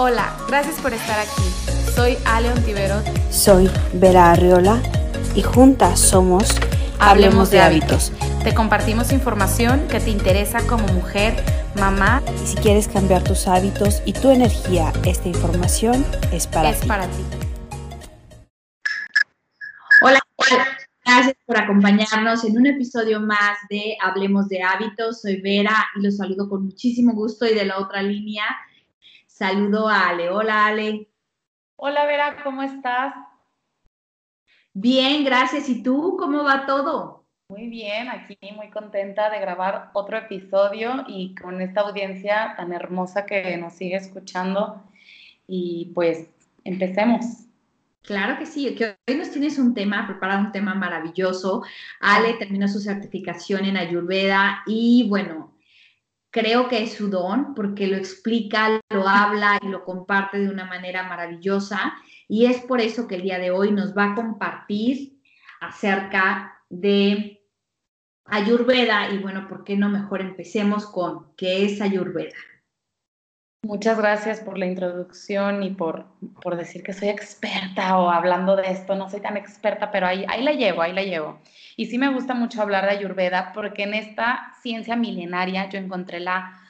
[0.00, 1.42] Hola, gracias por estar aquí.
[1.92, 3.02] Soy Ale Ontiveros.
[3.32, 4.80] Soy Vera Arriola
[5.34, 6.54] y juntas somos
[7.00, 8.12] Hablemos de hábitos.
[8.44, 11.34] Te compartimos información que te interesa como mujer,
[11.80, 12.22] mamá.
[12.40, 16.86] Y si quieres cambiar tus hábitos y tu energía, esta información es para es ti.
[16.86, 17.24] para ti.
[20.02, 20.66] Hola, hola,
[21.04, 25.22] gracias por acompañarnos en un episodio más de Hablemos de Hábitos.
[25.22, 28.44] Soy Vera y los saludo con muchísimo gusto y de la otra línea
[29.38, 30.30] saludo a Ale.
[30.30, 31.08] Hola, Ale.
[31.76, 33.14] Hola, Vera, ¿cómo estás?
[34.74, 35.68] Bien, gracias.
[35.68, 36.16] ¿Y tú?
[36.18, 37.24] ¿Cómo va todo?
[37.48, 43.26] Muy bien, aquí muy contenta de grabar otro episodio y con esta audiencia tan hermosa
[43.26, 44.82] que nos sigue escuchando.
[45.46, 46.26] Y pues
[46.64, 47.24] empecemos.
[48.02, 51.62] Claro que sí, que hoy nos tienes un tema, preparado un tema maravilloso.
[52.00, 55.52] Ale terminó su certificación en Ayurveda y bueno,
[56.30, 60.64] creo que es su don porque lo explica, lo habla y lo comparte de una
[60.64, 61.94] manera maravillosa.
[62.28, 65.20] Y es por eso que el día de hoy nos va a compartir
[65.60, 67.42] acerca de
[68.24, 69.10] Ayurveda.
[69.10, 72.36] Y bueno, ¿por qué no mejor empecemos con qué es Ayurveda?
[73.62, 76.06] Muchas gracias por la introducción y por,
[76.40, 78.94] por decir que soy experta o hablando de esto.
[78.94, 81.40] No soy tan experta, pero ahí, ahí la llevo, ahí la llevo.
[81.78, 86.18] Y sí me gusta mucho hablar de Ayurveda porque en esta ciencia milenaria yo encontré
[86.18, 86.60] la,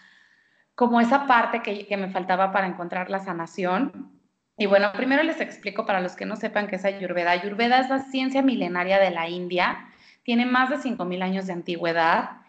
[0.75, 4.13] como esa parte que, que me faltaba para encontrar la sanación.
[4.59, 7.31] Y bueno, primero les explico para los que no sepan qué es Ayurveda.
[7.31, 9.89] Ayurveda es la ciencia milenaria de la India,
[10.25, 12.43] tiene más de 5.000 años de antigüedad.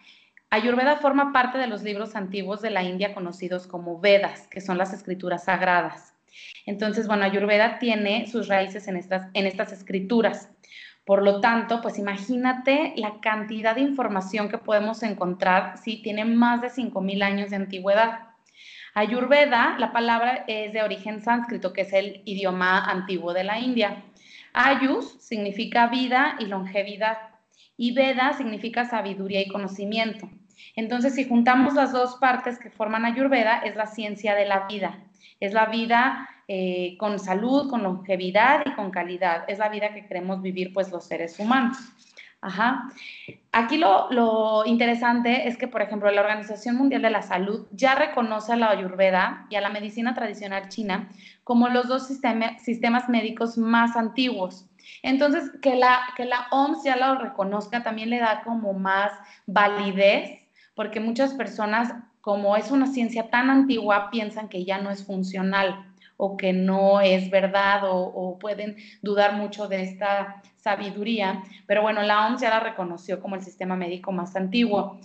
[0.50, 4.76] Ayurveda forma parte de los libros antiguos de la India conocidos como Vedas, que son
[4.76, 6.12] las escrituras sagradas.
[6.66, 10.50] Entonces, bueno, Ayurveda tiene sus raíces en estas, en estas escrituras.
[11.10, 16.60] Por lo tanto, pues imagínate la cantidad de información que podemos encontrar si tiene más
[16.60, 18.28] de 5.000 años de antigüedad.
[18.94, 24.04] Ayurveda, la palabra es de origen sánscrito, que es el idioma antiguo de la India.
[24.52, 27.18] Ayus significa vida y longevidad
[27.76, 30.30] y Veda significa sabiduría y conocimiento.
[30.76, 35.00] Entonces, si juntamos las dos partes que forman Ayurveda, es la ciencia de la vida.
[35.40, 39.44] Es la vida eh, con salud, con longevidad y con calidad.
[39.46, 41.76] Es la vida que queremos vivir pues los seres humanos.
[42.40, 42.90] Ajá.
[43.52, 48.52] Aquí lo, interesante es que, por ejemplo, la Organización Mundial de la Salud ya reconoce
[48.52, 51.08] a la Ayurveda y a la medicina tradicional china
[51.44, 54.66] como los dos sistema, sistemas médicos más antiguos.
[55.04, 59.12] Entonces, que la, que la OMS ya lo reconozca también le da como más
[59.46, 60.40] validez,
[60.74, 65.89] porque muchas personas, como es una ciencia tan antigua, piensan que ya no es funcional
[66.22, 71.42] o que no es verdad o, pueden dudar mucho de esta sabiduría.
[71.66, 75.00] Pero bueno, la OMS ya la reconoció como el sistema médico más antiguo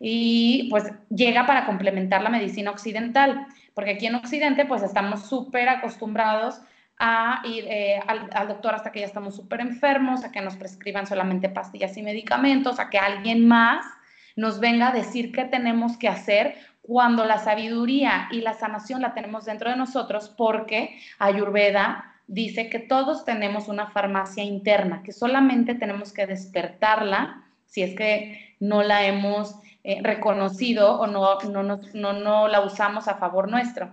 [0.00, 5.68] y pues llega para complementar la medicina occidental, porque aquí en Occidente pues estamos súper
[5.68, 6.60] acostumbrados
[6.98, 10.56] a ir eh, al, al, doctor hasta que ya estamos súper enfermos, a que nos
[10.56, 13.86] prescriban solamente pastillas y medicamentos, a que alguien más
[14.34, 16.56] nos venga a decir qué tenemos que hacer
[16.88, 22.78] cuando la sabiduría y la sanación la tenemos dentro de nosotros, porque Ayurveda dice que
[22.78, 29.04] todos tenemos una farmacia interna, que solamente tenemos que despertarla si es que no la
[29.04, 29.54] hemos
[29.84, 31.62] eh, reconocido o no, no,
[31.92, 33.92] no, no, la usamos a favor nuestro.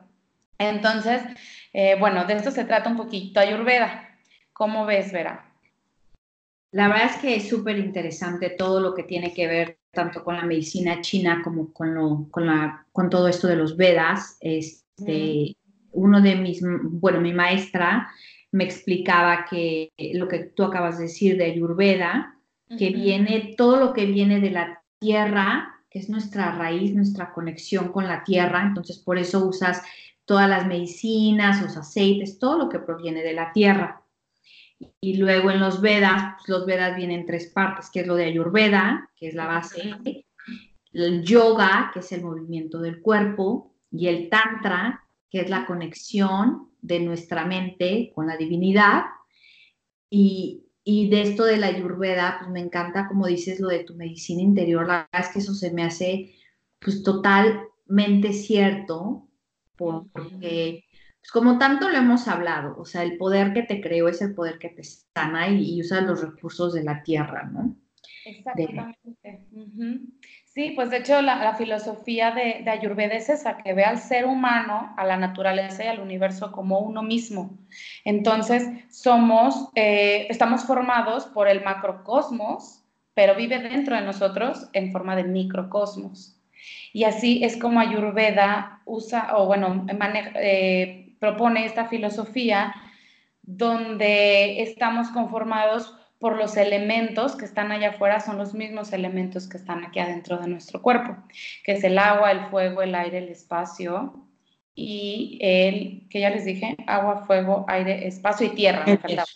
[0.57, 1.21] Entonces,
[1.73, 4.07] eh, bueno, de esto se trata un poquito Ayurveda.
[4.53, 5.51] ¿Cómo ves, Vera?
[6.71, 10.35] La verdad es que es súper interesante todo lo que tiene que ver tanto con
[10.35, 14.37] la medicina china como con, lo, con, la, con todo esto de los Vedas.
[14.39, 15.65] Este, mm.
[15.93, 18.07] Uno de mis, bueno, mi maestra
[18.51, 22.37] me explicaba que lo que tú acabas de decir de Ayurveda,
[22.77, 27.91] que viene, todo lo que viene de la tierra, que es nuestra raíz, nuestra conexión
[27.91, 29.81] con la tierra, entonces por eso usas
[30.25, 34.04] todas las medicinas, los aceites, todo lo que proviene de la tierra.
[34.99, 38.15] Y luego en los Vedas, pues los Vedas vienen en tres partes, que es lo
[38.15, 39.95] de Ayurveda, que es la base,
[40.93, 46.71] el yoga, que es el movimiento del cuerpo, y el Tantra, que es la conexión
[46.81, 49.03] de nuestra mente con la divinidad.
[50.09, 53.95] Y, y de esto de la Ayurveda, pues me encanta, como dices, lo de tu
[53.95, 56.35] medicina interior, la verdad es que eso se me hace
[56.79, 59.27] pues totalmente cierto,
[59.75, 60.85] porque
[61.25, 64.35] pues como tanto lo hemos hablado, o sea, el poder que te creó es el
[64.35, 67.75] poder que te sana y, usa los recursos de la tierra, ¿no?
[68.25, 69.41] Exactamente.
[70.45, 74.25] Sí, pues de hecho la, filosofía de, de, Ayurveda es esa, que ve al ser
[74.25, 77.57] humano, a la naturaleza y al universo como uno mismo.
[78.03, 82.83] Entonces, somos, eh, estamos formados por el macrocosmos,
[83.15, 86.39] pero vive dentro de nosotros en forma de microcosmos.
[86.93, 92.75] Y así es como Ayurveda usa, o bueno, maneja, eh, propone esta filosofía
[93.41, 99.57] donde estamos conformados por los elementos que están allá afuera, son los mismos elementos que
[99.57, 101.17] están aquí adentro de nuestro cuerpo,
[101.63, 104.27] que es el agua, el fuego, el aire, el espacio
[104.75, 108.85] y el, que ya les dije, agua, fuego, aire, espacio y tierra,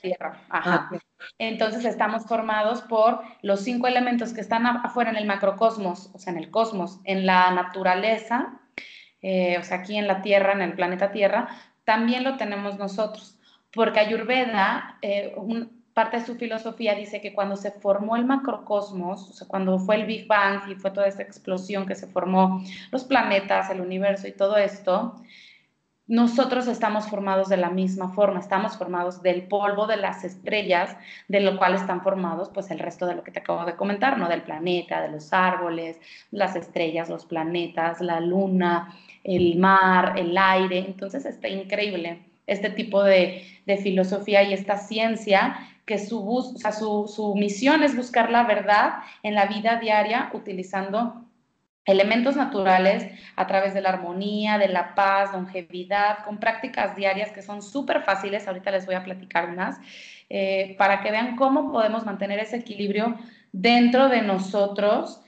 [0.01, 0.43] tierra.
[0.49, 0.89] Ajá.
[0.91, 0.99] Ah,
[1.39, 6.33] Entonces estamos formados por los cinco elementos que están afuera en el macrocosmos, o sea,
[6.33, 8.59] en el cosmos, en la naturaleza,
[9.21, 11.49] eh, o sea, aquí en la Tierra, en el planeta Tierra,
[11.89, 13.35] también lo tenemos nosotros
[13.73, 15.35] porque Ayurveda, eh,
[15.95, 19.95] parte de su filosofía dice que cuando se formó el macrocosmos, o sea, cuando fue
[19.95, 24.27] el Big Bang y fue toda esta explosión que se formó, los planetas, el universo
[24.27, 25.15] y todo esto,
[26.05, 30.95] nosotros estamos formados de la misma forma, estamos formados del polvo de las estrellas,
[31.27, 34.19] de lo cual están formados pues el resto de lo que te acabo de comentar,
[34.19, 34.29] ¿no?
[34.29, 35.99] Del planeta, de los árboles,
[36.29, 42.19] las estrellas, los planetas, la luna, el mar, el aire, entonces está increíble
[42.49, 43.45] este tipo de,
[43.83, 45.55] filosofía y esta ciencia
[45.85, 50.31] que su, o sea, su, su, misión es buscar la verdad en la vida diaria
[50.33, 51.23] utilizando
[51.85, 53.05] elementos naturales
[53.35, 58.01] a través de la armonía, de la paz, longevidad, con prácticas diarias que son súper
[58.01, 59.77] fáciles, ahorita les voy a platicar unas,
[60.29, 63.17] eh, para que vean cómo podemos mantener ese equilibrio
[63.51, 65.21] dentro de nosotros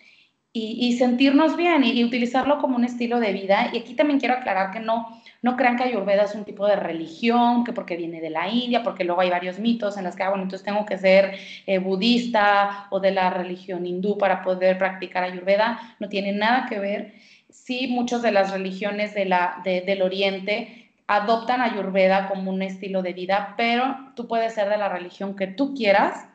[0.54, 3.70] y, sentirnos bien y, utilizarlo como un estilo de vida.
[3.72, 6.76] Y aquí también quiero aclarar que no, no crean que Ayurveda es un tipo de
[6.76, 10.24] religión, que porque viene de la India, porque luego hay varios mitos en los que,
[10.24, 14.78] ah, bueno, entonces tengo que ser eh, budista o de la religión hindú para poder
[14.78, 15.96] practicar Ayurveda.
[16.00, 17.14] No tiene nada que ver.
[17.50, 23.14] Sí, muchas de las religiones de la, del Oriente adoptan Ayurveda como un estilo de
[23.14, 26.28] vida, pero tú puedes ser de la religión que tú quieras.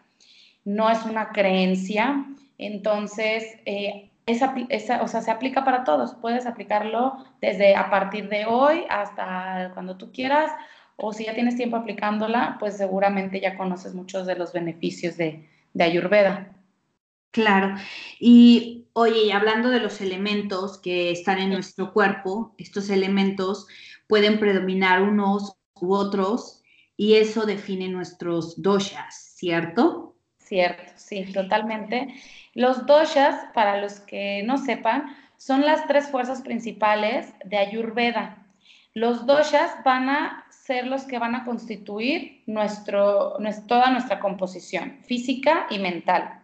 [0.65, 2.25] No es una creencia,
[2.59, 6.15] entonces, eh, esa, o sea, se aplica para todos.
[6.15, 10.51] Puedes aplicarlo desde a partir de hoy hasta cuando tú quieras,
[10.97, 15.49] o si ya tienes tiempo aplicándola, pues seguramente ya conoces muchos de los beneficios de,
[15.75, 16.53] de Ayurveda.
[17.31, 17.77] Claro.
[18.19, 23.67] Y oye, hablando de los elementos que están en nuestro cuerpo, estos elementos
[24.09, 26.63] pueden predominar unos u otros
[26.97, 30.16] y eso define nuestros doshas, ¿cierto?
[30.47, 32.07] Cierto, sí, totalmente.
[32.55, 38.47] Los doshas, para los que no sepan, son las tres fuerzas principales de Ayurveda.
[38.95, 45.81] Los doshas van a ser los que van a constituir toda nuestra composición física y
[45.81, 46.43] mental.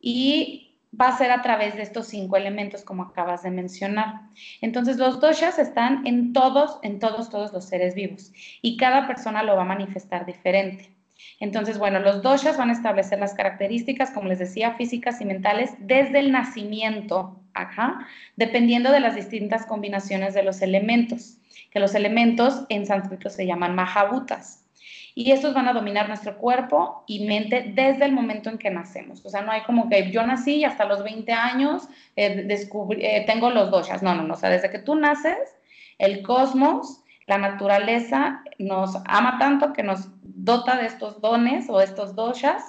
[0.00, 4.22] Y va a ser a través de estos cinco elementos, como acabas de mencionar.
[4.62, 8.32] Entonces, los doshas están en todos, en todos, todos los seres vivos
[8.62, 10.99] y cada persona lo va a manifestar diferente.
[11.38, 15.72] Entonces, bueno, los doshas van a establecer las características, como les decía, físicas y mentales
[15.78, 18.06] desde el nacimiento, ajá,
[18.36, 21.38] dependiendo de las distintas combinaciones de los elementos,
[21.70, 24.64] que los elementos en sánscrito se llaman mahabhutas.
[25.14, 29.24] Y estos van a dominar nuestro cuerpo y mente desde el momento en que nacemos.
[29.24, 33.24] O sea, no hay como que yo nací y hasta los 20 años eh, eh,
[33.26, 34.02] tengo los doshas.
[34.02, 34.34] No, no, no.
[34.34, 35.36] O sea, desde que tú naces,
[35.98, 37.00] el cosmos
[37.30, 40.08] la naturaleza nos ama tanto que nos
[40.44, 42.62] dota de estos dones o estos doshas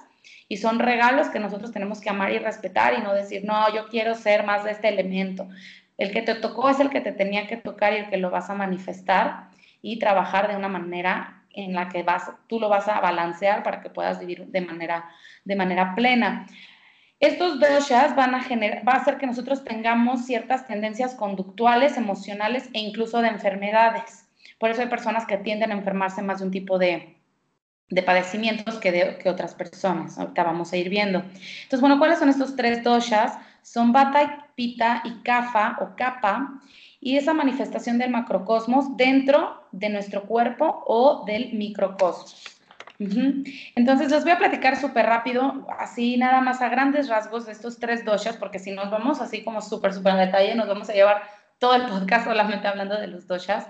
[0.47, 3.87] y son regalos que nosotros tenemos que amar y respetar y no decir, no, yo
[3.87, 5.47] quiero ser más de este elemento.
[5.97, 8.31] El que te tocó es el que te tenía que tocar y el que lo
[8.31, 9.49] vas a manifestar
[9.81, 13.81] y trabajar de una manera en la que vas, tú lo vas a balancear para
[13.81, 15.09] que puedas vivir de manera,
[15.45, 16.47] de manera plena.
[17.19, 22.69] Estos doshas van a generar, va a hacer que nosotros tengamos ciertas tendencias conductuales, emocionales
[22.73, 24.27] e incluso de enfermedades.
[24.59, 27.20] Por eso hay personas que tienden a enfermarse más de un tipo de,
[28.01, 30.17] padecimientos que, de, que otras personas.
[30.17, 31.19] Ahorita vamos a ir viendo.
[31.19, 33.33] Entonces, bueno, ¿cuáles son estos tres doshas?
[33.61, 36.61] Son Bata, Pita y Kapha o Kappa
[37.01, 42.59] y esa manifestación del macrocosmos dentro de nuestro cuerpo o del microcosmos.
[43.75, 47.79] Entonces les voy a platicar súper rápido, así nada más a grandes rasgos de estos
[47.79, 50.93] tres doshas, porque si nos vamos así como súper, súper en detalle, nos vamos a
[50.93, 51.23] llevar
[51.57, 53.65] todo el podcast solamente hablando de los doshas.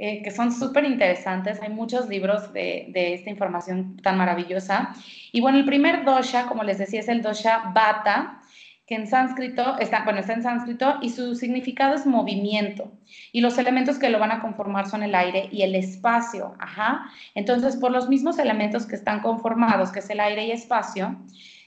[0.00, 1.60] Eh, que son súper interesantes.
[1.60, 4.94] Hay muchos libros de, de, esta información tan maravillosa.
[5.32, 8.40] Y bueno, el primer dosha, como les decía, es el dosha bata,
[8.86, 12.92] que en sánscrito está, bueno, está en sánscrito y su significado es movimiento.
[13.32, 16.54] Y los elementos que lo van a conformar son el aire y el espacio.
[16.58, 17.10] Ajá.
[17.34, 21.16] Entonces, por los mismos elementos que están conformados, que es el aire y espacio,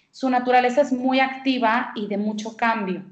[0.10, 3.04] su naturaleza es muy activa y de mucho cambio.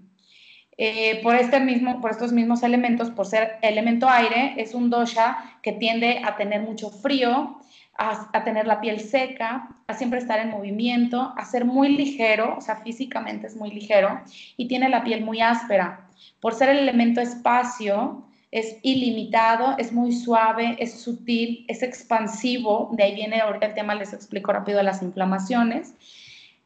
[0.81, 5.59] Eh, por, este mismo, por estos mismos elementos, por ser elemento aire, es un dosha
[5.61, 7.59] que tiende a tener mucho frío,
[7.97, 12.55] a, a, tener la piel seca, a siempre estar en movimiento, a ser muy ligero,
[12.57, 14.21] o sea, físicamente es muy ligero,
[14.55, 16.07] y tiene la piel muy áspera.
[16.39, 23.03] Por ser el elemento espacio, es ilimitado, es muy suave, es sutil, es expansivo, de
[23.03, 25.93] ahí viene ahorita el tema, les explico rápido las inflamaciones,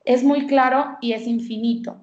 [0.06, 1.98] es muy claro y es infinito.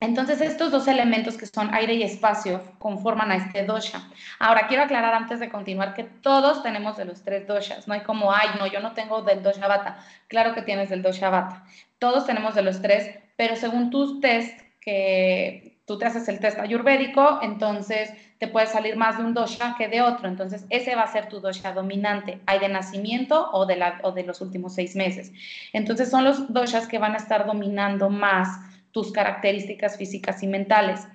[0.00, 4.02] Entonces, estos dos elementos que son aire y espacio conforman a este dosha.
[4.38, 7.88] Ahora, quiero aclarar antes de continuar que todos tenemos de los tres doshas.
[7.88, 9.98] No hay como, ay, no, yo no tengo del dosha bata.
[10.28, 11.64] Claro que tienes del dosha bata.
[11.98, 16.58] Todos tenemos de los tres, pero según tus test, que tú te haces el test
[16.58, 20.28] ayurvédico, entonces te puede salir más de un dosha que de otro.
[20.28, 22.40] Entonces, ese va a ser tu dosha dominante.
[22.46, 25.32] Hay de nacimiento o de, la, o de los últimos seis meses.
[25.72, 28.48] Entonces, son los doshas que van a estar dominando más
[28.94, 31.06] tus características físicas y mentales.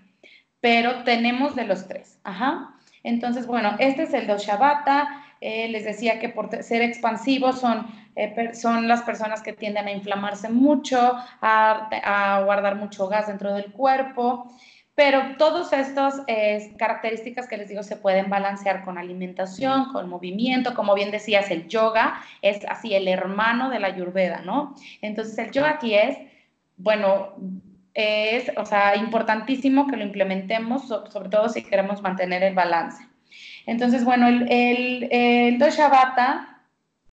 [0.59, 2.19] Pero tenemos de los tres.
[2.23, 2.75] Ajá.
[3.03, 5.23] Entonces, bueno, este es el dosha bata.
[5.39, 9.91] Eh, les decía que por ser expansivos son, eh, son las personas que tienden a
[9.91, 14.53] inflamarse mucho, a, guardar mucho gas dentro del cuerpo.
[14.93, 20.73] Pero todas estas eh, características que les digo se pueden balancear con alimentación, con movimiento,
[20.73, 24.75] como bien decías, el yoga es así el hermano de la ayurveda, ¿no?
[25.01, 26.17] Entonces el yoga aquí es,
[26.75, 27.35] bueno,
[27.99, 33.07] es, o sea, importantísimo que lo implementemos, sobre todo si queremos mantener el balance.
[33.65, 35.59] Entonces, bueno, el, el, el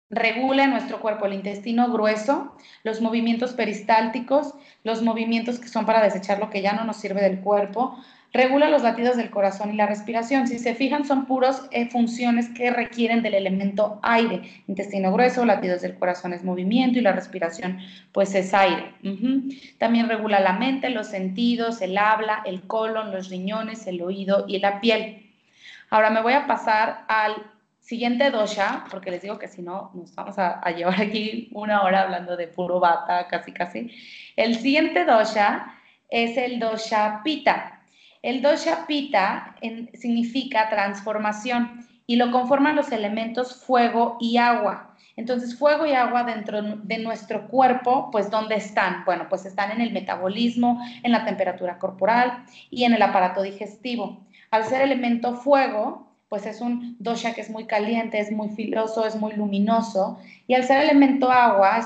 [0.09, 4.53] regula nuestro cuerpo el intestino grueso, los movimientos peristálticos,
[4.87, 7.97] los movimientos que son para desechar lo que ya no nos sirve del cuerpo,
[8.31, 10.47] regula los latidos del corazón y la respiración.
[10.47, 14.63] Si se fijan, son puros eh, funciones que requieren del elemento aire.
[14.65, 17.79] Intestino grueso, latidos del corazón es movimiento y la respiración
[18.13, 18.93] pues es aire.
[19.77, 24.59] También regula la mente, los sentidos, el habla, el colon, los riñones, el oído y
[24.59, 25.33] la piel.
[25.89, 27.33] Ahora me voy a pasar al
[27.81, 31.83] siguiente dosha, porque les digo que si no nos vamos a, a llevar aquí una
[31.83, 33.91] hora hablando de puro bata, casi casi.
[34.37, 35.73] El siguiente dosha
[36.09, 37.81] es el dosha pita.
[38.21, 39.55] El dosha pita
[39.93, 44.95] significa transformación y lo conforman los elementos fuego y agua.
[45.15, 49.03] Entonces, fuego y agua dentro de nuestro cuerpo, pues ¿dónde están?
[49.05, 54.27] Bueno, pues están en el metabolismo, en la temperatura corporal y en el aparato digestivo.
[54.51, 59.05] Al ser elemento fuego, pues es un dosha que es muy caliente, es muy filoso,
[59.05, 60.19] es muy luminoso.
[60.45, 61.77] Y al ser elemento agua,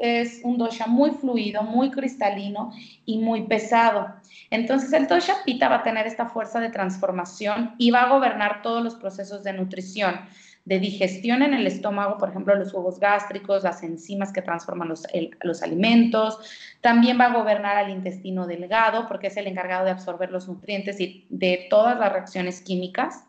[0.00, 2.72] es, un dosha muy fluido, muy cristalino
[3.04, 4.08] y muy pesado.
[4.50, 8.62] Entonces el dosha pita va a tener esta fuerza de transformación y va a gobernar
[8.62, 10.18] todos los procesos de nutrición,
[10.64, 15.62] de digestión en el estómago, por ejemplo, los jugos gástricos, las enzimas que transforman los
[15.62, 16.38] alimentos.
[16.80, 20.98] También va a gobernar al intestino delgado, porque es el encargado de absorber los nutrientes
[21.00, 23.24] y de todas las reacciones químicas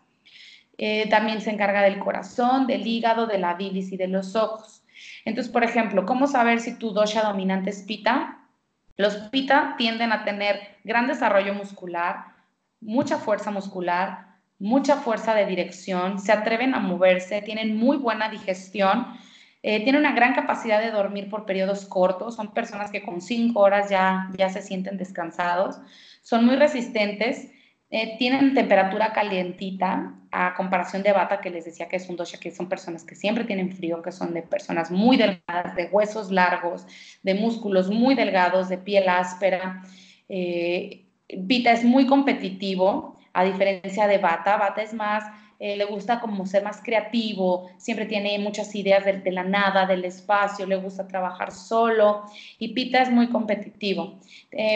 [0.84, 4.84] eh, también se encarga del corazón, del hígado, de la bilis y de los ojos.
[5.26, 8.40] Entonces, por ejemplo, ¿cómo saber si tu dosha dominante es pita?
[8.98, 12.26] Los pita tienden a tener gran desarrollo muscular,
[12.80, 19.06] mucha fuerza muscular, mucha fuerza de dirección, se atreven a moverse, tienen muy buena digestión,
[19.62, 23.60] eh, tienen una gran capacidad de dormir por periodos cortos, son personas que con cinco
[23.60, 25.80] horas ya, ya se sienten descansados,
[26.24, 27.52] son muy resistentes
[27.94, 32.40] eh, tienen temperatura calientita a comparación de bata, que les decía que es un dosha,
[32.40, 36.32] que son personas que siempre tienen frío, que son de personas muy delgadas, de huesos
[36.32, 36.88] largos,
[37.22, 39.84] de músculos muy delgados, de piel áspera.
[40.30, 41.06] Eh,
[41.38, 44.56] Vita es muy competitivo, a diferencia de Bata.
[44.56, 45.26] Bata es más,
[45.60, 49.86] eh, le gusta como ser más creativo, siempre tiene muchas ideas de, de, la nada,
[49.86, 52.24] del espacio, le gusta trabajar solo.
[52.58, 54.18] Y Pita es muy competitivo.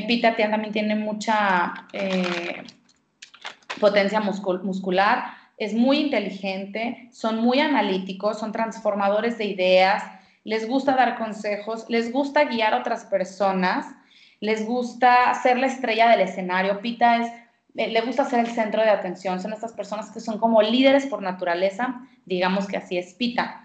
[0.06, 1.88] Pita también tiene mucha
[3.80, 5.26] potencia muscular,
[5.58, 10.04] es muy inteligente, son muy analíticos, son transformadores de ideas,
[10.44, 13.88] les gusta dar consejos, les gusta guiar a otras personas,
[14.40, 16.82] les gusta ser la estrella del escenario.
[16.82, 17.32] Pita es,
[17.76, 21.08] eh, le gusta ser el centro de atención, son estas personas que son como líderes
[21.08, 23.64] por naturaleza, digamos que así es Pita.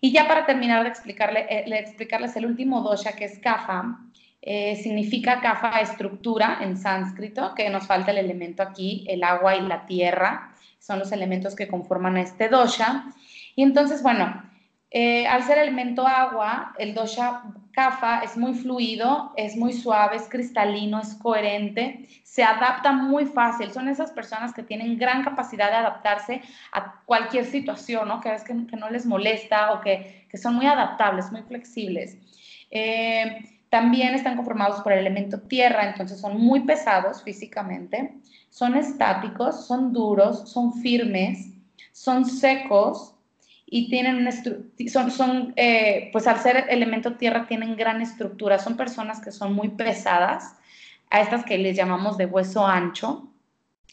[0.00, 4.00] Y ya para terminar de explicarle, eh, explicarles el último dosha, que es Kapha,
[4.42, 9.60] eh, significa kafa estructura en sánscrito, que nos falta el elemento aquí, el agua y
[9.60, 13.04] la tierra, son los elementos que conforman este dosha.
[13.54, 14.42] Y entonces, bueno,
[14.90, 17.42] eh, al ser elemento agua, el dosha
[17.72, 23.70] kafa es muy fluido, es muy suave, es cristalino, es coherente, se adapta muy fácil.
[23.72, 26.40] Son esas personas que tienen gran capacidad de adaptarse
[26.72, 28.20] a cualquier situación, ¿no?
[28.20, 32.16] Que, que, que no les molesta o que, que, son muy adaptables, muy flexibles.
[32.70, 38.14] Eh, también están conformados por el elemento tierra, entonces son muy pesados físicamente,
[38.50, 41.52] son estáticos, son duros, son firmes,
[41.92, 43.14] son secos
[43.64, 44.32] y tienen una
[44.90, 49.54] son, son eh, pues al ser elemento tierra tienen gran estructura, son personas que son
[49.54, 50.56] muy pesadas,
[51.08, 53.28] a estas que les llamamos de hueso ancho,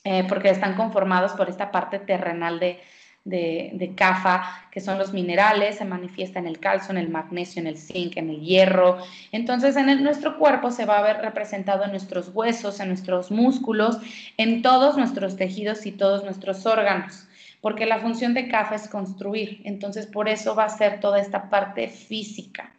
[0.03, 2.79] eh, porque están conformados por esta parte terrenal de,
[3.27, 7.67] de, CAFA, que son los minerales, se manifiesta en el calcio, en el magnesio, en
[7.67, 8.98] el zinc, en el hierro.
[9.31, 13.98] Entonces, en nuestro cuerpo se va a ver representado en nuestros huesos, en nuestros músculos,
[14.38, 17.27] en todos nuestros tejidos y todos nuestros órganos,
[17.62, 19.62] porque la función de CAFA es construir.
[19.65, 22.72] Entonces, por eso va a ser toda esta parte física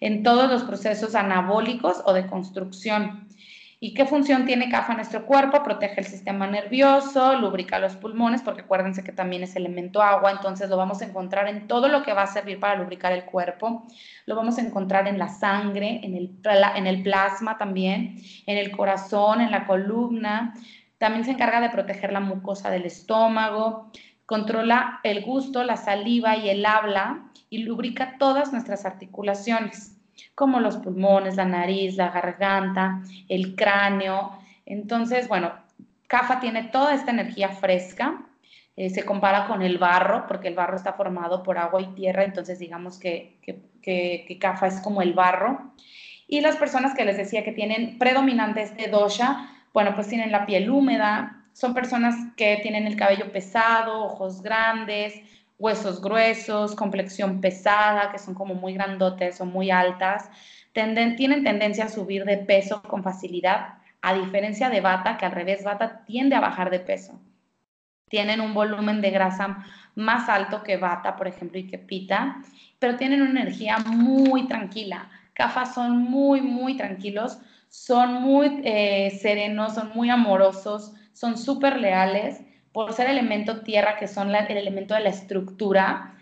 [0.00, 3.26] en todos los procesos anabólicos o de construcción.
[3.84, 5.62] ¿Y qué función tiene CAFA en nuestro cuerpo?
[5.62, 10.70] Protege el sistema nervioso, lubrica los pulmones, porque acuérdense que también es elemento agua, entonces
[10.70, 13.86] lo vamos a encontrar en todo lo que va a servir para lubricar el cuerpo.
[14.24, 16.30] Lo vamos a encontrar en la sangre, en el,
[16.76, 20.54] en el plasma también, en el corazón, en la columna.
[20.96, 23.90] También se encarga de proteger la mucosa del estómago,
[24.24, 29.93] controla el gusto, la saliva y el habla y lubrica todas nuestras articulaciones
[30.34, 34.38] como los pulmones, la nariz, la garganta, el cráneo.
[34.66, 35.52] Entonces, bueno,
[36.06, 38.22] CAFA tiene toda esta energía fresca.
[38.76, 42.24] Eh, se compara con el barro, porque el barro está formado por agua y tierra,
[42.24, 45.72] entonces digamos que, que, que, CAFA es como el barro.
[46.26, 50.46] Y las personas que les decía que tienen predominante este dosha, bueno, pues tienen la
[50.46, 55.14] piel húmeda, son personas que tienen el cabello pesado, ojos grandes,
[55.58, 60.30] huesos gruesos, complexión pesada, que son como muy grandotes o muy altas,
[60.72, 65.64] tienen tendencia a subir de peso con facilidad, a diferencia de bata, que al revés,
[65.64, 67.20] bata tiende a bajar de peso.
[68.08, 72.42] Tienen un volumen de grasa más alto que bata, por ejemplo, y que pita,
[72.78, 75.08] pero tienen una energía muy tranquila.
[75.32, 82.40] Cafas son muy, muy tranquilos, son muy eh, serenos, son muy amorosos, son súper leales
[82.74, 86.12] por ser elemento tierra, que son el elemento de la estructura,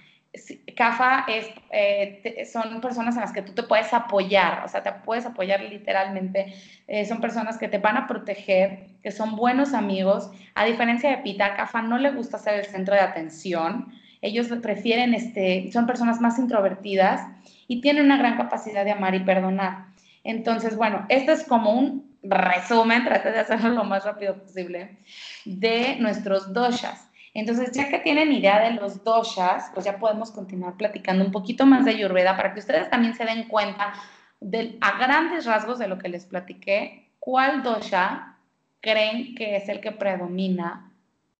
[0.76, 4.92] CAFA es, eh, son personas en las que tú te puedes apoyar, o sea, te
[4.92, 6.52] puedes apoyar literalmente.
[6.88, 10.30] Eh, son personas que te van a proteger, que son buenos amigos.
[10.54, 13.90] A diferencia de Pita, CAFA no le gusta ser el centro de atención.
[14.20, 17.26] Ellos prefieren, este, son personas más introvertidas
[17.66, 19.86] y tienen una gran capacidad de amar y perdonar.
[20.22, 24.98] Entonces, bueno, esto es como un resumen, traté de hacerlo lo más rápido posible,
[25.44, 27.08] de nuestros doshas.
[27.34, 31.64] Entonces, ya que tienen idea de los doshas, pues ya podemos continuar platicando un poquito
[31.64, 33.94] más de Ayurveda para que ustedes también se den cuenta
[34.40, 38.36] de, a grandes rasgos de lo que les platiqué, cuál dosha
[38.80, 40.92] creen que es el que predomina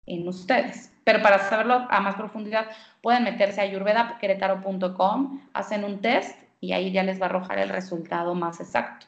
[0.07, 0.93] en ustedes.
[1.05, 2.67] Pero para saberlo a más profundidad,
[3.03, 7.69] pueden meterse a ayurvedaqueretaro.com, hacen un test y ahí ya les va a arrojar el
[7.69, 9.07] resultado más exacto.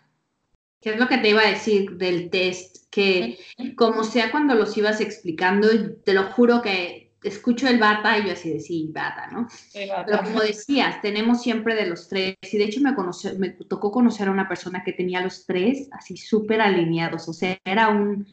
[0.85, 2.91] ¿Qué es lo que te iba a decir del test?
[2.91, 3.39] Que
[3.75, 5.67] como sea cuando los ibas explicando,
[6.05, 9.49] te lo juro que escucho el bata y yo así de sí, bata, ¿no?
[9.73, 12.95] Pero como decías, tenemos siempre de los tres, y de hecho me,
[13.39, 17.59] me tocó conocer a una persona que tenía los tres así súper alineados, o sea,
[17.65, 18.27] era un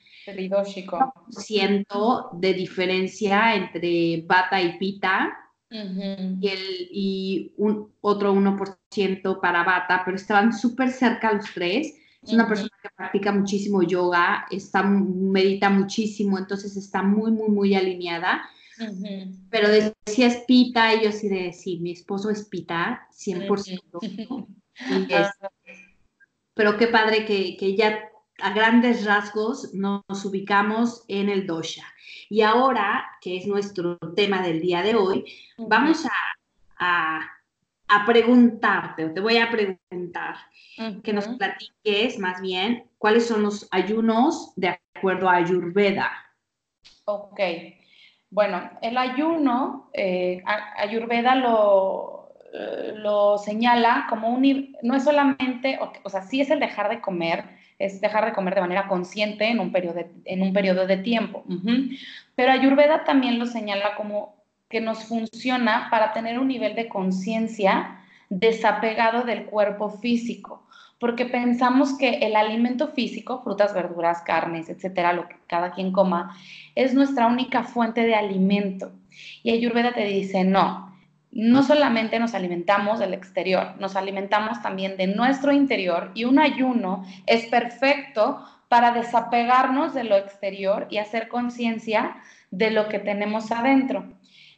[1.30, 5.38] ciento de diferencia entre bata y pita,
[5.70, 12.34] y, el, y un, otro 1% para bata, pero estaban súper cerca los tres es
[12.34, 18.48] una persona que practica muchísimo yoga, está, medita muchísimo, entonces está muy, muy, muy alineada.
[19.50, 24.48] Pero decía es pita, y yo sí de sí, mi esposo es pita, 100%.
[26.54, 28.00] pero qué padre que, que, ya
[28.40, 31.86] a grandes rasgos nos ubicamos en el dosha.
[32.30, 35.26] Y ahora, que es nuestro tema del día de hoy,
[35.58, 36.12] vamos a,
[36.78, 37.32] a,
[37.92, 40.36] a preguntarte, o te voy a preguntar,
[41.04, 46.10] que nos platiques más bien cuáles son los ayunos de acuerdo a Ayurveda.
[47.04, 47.40] Ok,
[48.30, 50.42] bueno, el ayuno, eh,
[50.78, 56.62] Ayurveda lo, eh, lo señala como un, no es solamente, o, sea, sí es el
[56.62, 57.44] dejar de comer,
[57.78, 60.98] es dejar de comer de manera consciente en un periodo de, en un periodo de
[60.98, 61.44] tiempo,
[62.36, 64.41] pero Ayurveda también lo señala como
[64.72, 70.66] que nos funciona para tener un nivel de conciencia desapegado del cuerpo físico
[71.02, 76.38] porque pensamos que el alimento físico, frutas, verduras, carnes, etcétera, lo que cada quien coma,
[76.76, 78.92] es nuestra única fuente de alimento.
[79.42, 80.96] Y Ayurveda te dice, no,
[81.32, 87.04] no solamente nos alimentamos del exterior, nos alimentamos también de nuestro interior y un ayuno
[87.26, 92.18] es perfecto para desapegarnos de lo exterior y hacer conciencia
[92.52, 94.06] de lo que tenemos adentro.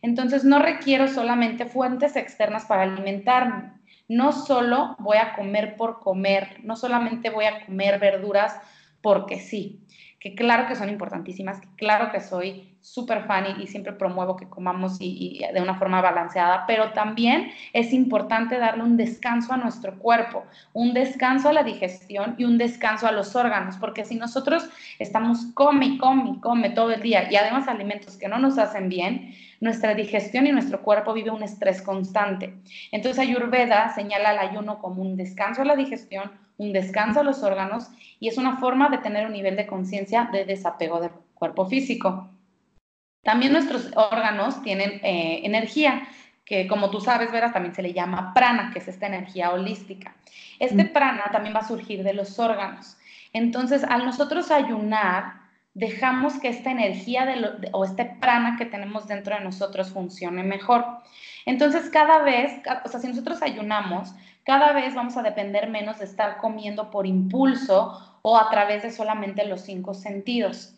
[0.04, 3.72] Entonces, no requiero solamente fuentes externas para alimentarme.
[4.10, 8.60] No solo voy a comer por comer, no solamente voy a comer verduras
[9.02, 9.82] porque sí,
[10.24, 14.48] que claro que son importantísimas, que claro que soy súper fan y, siempre promuevo que
[14.48, 20.00] comamos y, de una forma balanceada, pero también es importante darle un descanso a nuestro
[20.00, 24.70] cuerpo, un descanso a la digestión y un descanso a los órganos, porque si nosotros
[24.98, 29.36] estamos come come come todo el día y además alimentos que no nos hacen bien,
[29.60, 32.54] nuestra digestión y nuestro cuerpo vive un estrés constante.
[32.94, 37.44] Entonces Ayurveda señala el ayuno como un descanso a la digestión, un descanso a los
[37.44, 37.90] órganos
[38.20, 42.30] y es una forma de tener un nivel de conciencia de desapego del cuerpo físico.
[43.24, 46.08] También nuestros órganos tienen eh, energía,
[46.46, 50.16] que como tú sabes, Vera, también se le llama prana, que es esta energía holística.
[50.60, 50.94] Este mm.
[50.94, 52.98] prana también va a surgir de los órganos.
[53.32, 55.42] Entonces, al nosotros ayunar,
[55.74, 60.86] dejamos que esta energía de o este prana que tenemos dentro de nosotros funcione mejor.
[61.46, 64.14] Entonces, cada vez, o sea, si nosotros ayunamos,
[64.44, 68.92] cada vez vamos a depender menos de estar comiendo por impulso o a través de
[68.92, 70.76] solamente los cinco sentidos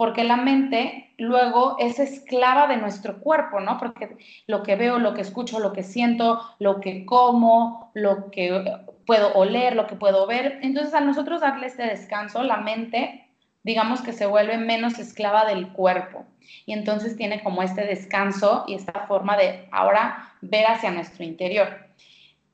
[0.00, 3.76] porque la mente luego es esclava de nuestro cuerpo, ¿no?
[3.76, 8.78] Porque lo que veo, lo que escucho, lo que siento, lo que como, lo que
[9.04, 10.58] puedo oler, lo que puedo ver.
[10.62, 13.28] Entonces, a nosotros darle este descanso, la mente,
[13.62, 16.24] digamos que se vuelve menos esclava del cuerpo.
[16.64, 21.89] Y entonces tiene como este descanso y esta forma de ahora ver hacia nuestro interior.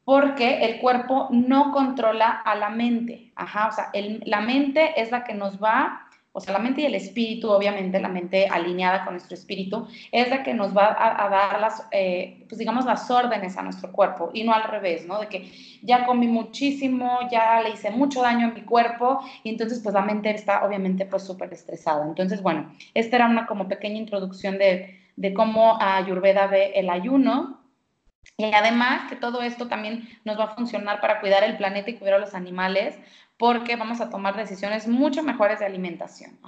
[0.07, 3.33] Porque el cuerpo no controla a la mente.
[3.37, 3.91] Ajá, o sea,
[4.25, 7.99] la mente es la que nos va o sea, la mente y el espíritu, obviamente
[7.99, 12.45] la mente alineada con nuestro espíritu, es la que nos va a, dar las, eh,
[12.47, 15.19] pues digamos, las órdenes a nuestro cuerpo y no al revés, ¿no?
[15.19, 19.81] De que ya comí muchísimo, ya le hice mucho daño a mi cuerpo y entonces
[19.83, 22.05] pues la mente está obviamente pues súper estresada.
[22.05, 27.63] Entonces, bueno, esta era una como pequeña introducción de, de cómo Ayurveda ve el ayuno.
[28.39, 31.95] Y además que todo esto también nos va a funcionar para cuidar el planeta y
[31.95, 32.99] cuidar a los animales,
[33.39, 36.39] porque vamos a tomar decisiones mucho mejores de alimentación.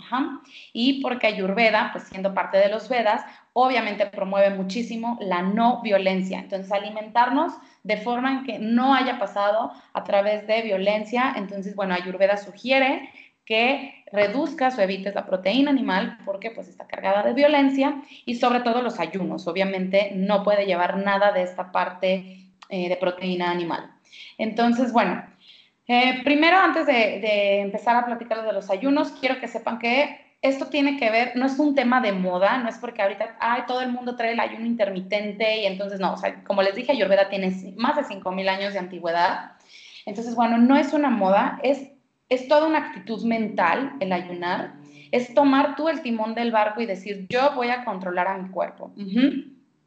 [0.72, 6.38] Y porque Ayurveda, pues siendo parte de los Vedas, obviamente promueve muchísimo la no violencia.
[6.38, 11.34] Entonces, alimentarnos de forma en que no haya pasado a través de violencia.
[11.36, 13.10] Entonces, bueno, Ayurveda sugiere
[13.48, 18.60] que reduzcas o evites la proteína animal porque pues está cargada de violencia y sobre
[18.60, 19.46] todo los ayunos.
[19.46, 23.90] Obviamente no puede llevar nada de esta parte eh, de proteína animal.
[24.36, 25.24] Entonces, bueno,
[25.86, 30.66] eh, primero, antes de, empezar a platicar de los ayunos, quiero que sepan que esto
[30.66, 33.80] tiene que ver, no es un tema de moda, no es porque ahorita, ay, todo
[33.80, 36.14] el mundo trae el ayuno intermitente y entonces no,
[36.46, 39.52] como les dije, Ayurveda tiene más de 5.000 años de antigüedad.
[40.04, 41.90] Entonces, bueno, no es una moda, es,
[42.28, 44.74] es toda una actitud mental el ayunar,
[45.10, 48.50] es tomar tú el timón del barco y decir, yo voy a controlar a mi
[48.50, 48.92] cuerpo.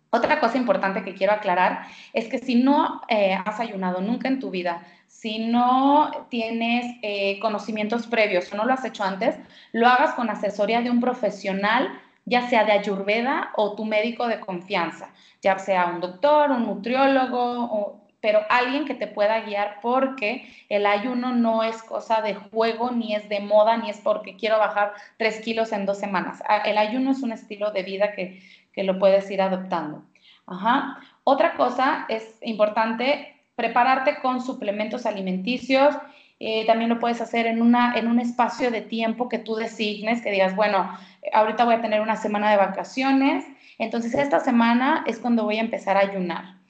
[0.10, 4.39] Otra cosa importante que quiero aclarar es que si no eh, has ayunado nunca en
[4.39, 9.36] tu vida, si no tienes eh, conocimientos previos o no lo has hecho antes,
[9.71, 11.89] lo hagas con asesoría de un profesional,
[12.25, 18.00] ya sea de Ayurveda o tu médico de confianza, ya sea un doctor, un nutriólogo,
[18.21, 23.15] pero alguien que te pueda guiar porque el ayuno no es cosa de juego, ni
[23.15, 26.41] es de moda, ni es porque quiero bajar tres kilos en dos semanas.
[26.47, 28.41] Ah, el ayuno es un estilo de vida que,
[28.73, 30.05] que lo puedes ir adoptando.
[30.45, 30.99] Ajá.
[31.23, 35.95] Otra cosa es importante prepararte con suplementos alimenticios.
[36.39, 40.21] Eh, también lo puedes hacer en, una, en un espacio de tiempo que tú designes,
[40.21, 40.89] que digas, bueno,
[41.34, 43.45] ahorita voy a tener una semana de vacaciones,
[43.77, 46.61] entonces esta semana es cuando voy a empezar a ayunar.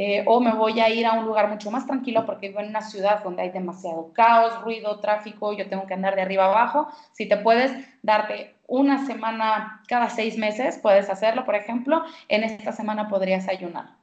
[0.00, 2.68] Eh, o me voy a ir a un lugar mucho más tranquilo porque vivo en
[2.68, 6.86] una ciudad donde hay demasiado caos, ruido, tráfico, yo tengo que andar de arriba abajo.
[7.10, 12.70] Si te puedes darte una semana cada seis meses, puedes hacerlo, por ejemplo, en esta
[12.70, 13.96] semana podrías ayunar.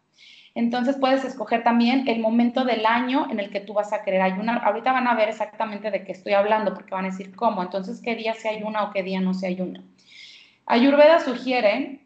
[0.54, 4.22] Entonces puedes escoger también el momento del año en el que tú vas a querer
[4.22, 4.66] ayunar.
[4.66, 7.64] Ahorita van a ver exactamente de qué estoy hablando porque van a decir cómo.
[7.64, 9.82] Entonces, ¿qué día se ayuna o qué día no se ayuna?
[10.66, 12.02] Ayurveda sugiere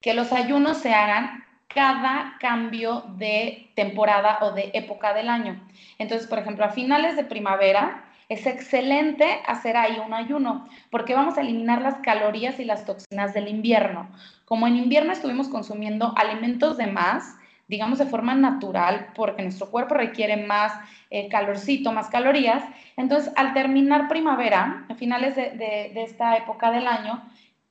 [0.00, 1.43] que los ayunos se hagan
[1.74, 5.60] cada cambio de temporada o de época del año.
[5.98, 11.36] Entonces, por ejemplo, a finales de primavera es excelente hacer ahí un ayuno porque vamos
[11.36, 14.08] a eliminar las calorías y las toxinas del invierno.
[14.44, 17.36] Como en invierno estuvimos consumiendo alimentos de más,
[17.68, 20.72] digamos, de forma natural, porque nuestro cuerpo requiere más
[21.10, 22.64] eh, calorcito, más calorías.
[22.96, 27.22] Entonces, al terminar primavera, a finales de, esta época del año,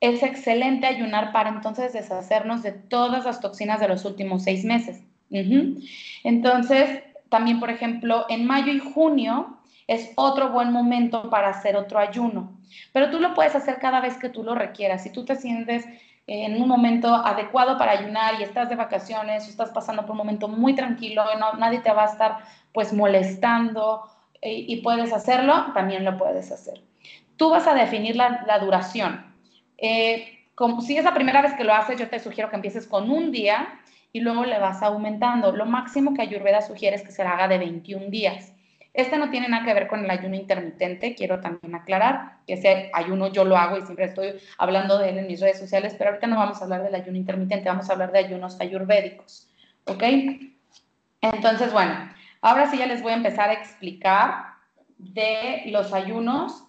[0.04, 5.02] es excelente ayunar para entonces deshacernos de todas las toxinas de los últimos seis meses.
[6.24, 12.00] Entonces, también, por ejemplo, en mayo y junio es otro buen momento para hacer otro
[12.00, 12.52] ayuno,
[12.92, 15.04] pero tú lo puedes hacer cada vez que tú lo requieras.
[15.04, 15.86] Si tú te sientes
[16.28, 20.18] en un momento adecuado para ayunar y estás de vacaciones o estás pasando por un
[20.18, 22.38] momento muy tranquilo y no, nadie te va a estar
[22.74, 24.04] pues molestando
[24.42, 26.82] eh, y, puedes hacerlo, también lo puedes hacer.
[27.38, 29.33] Tú vas a definir la, duración.
[29.86, 32.88] Eh, como, si es la primera vez que lo haces, yo te sugiero que empieces
[32.88, 33.82] con un día
[34.13, 35.52] y luego le vas aumentando.
[35.52, 38.54] Lo máximo que Ayurveda sugiere es que se haga de 21 días.
[38.93, 42.91] Este no tiene nada que ver con el ayuno intermitente, quiero también aclarar que ese
[42.93, 46.12] ayuno yo lo hago y siempre estoy hablando de él en mis redes sociales, pero
[46.12, 49.50] ahorita no vamos a hablar del ayuno intermitente, vamos a hablar de ayunos ayurvédicos,
[49.86, 50.04] ¿ok?
[51.22, 51.91] Entonces, bueno,
[52.41, 54.46] ahora sí ya les voy a empezar a explicar
[55.00, 56.63] de los ayunos,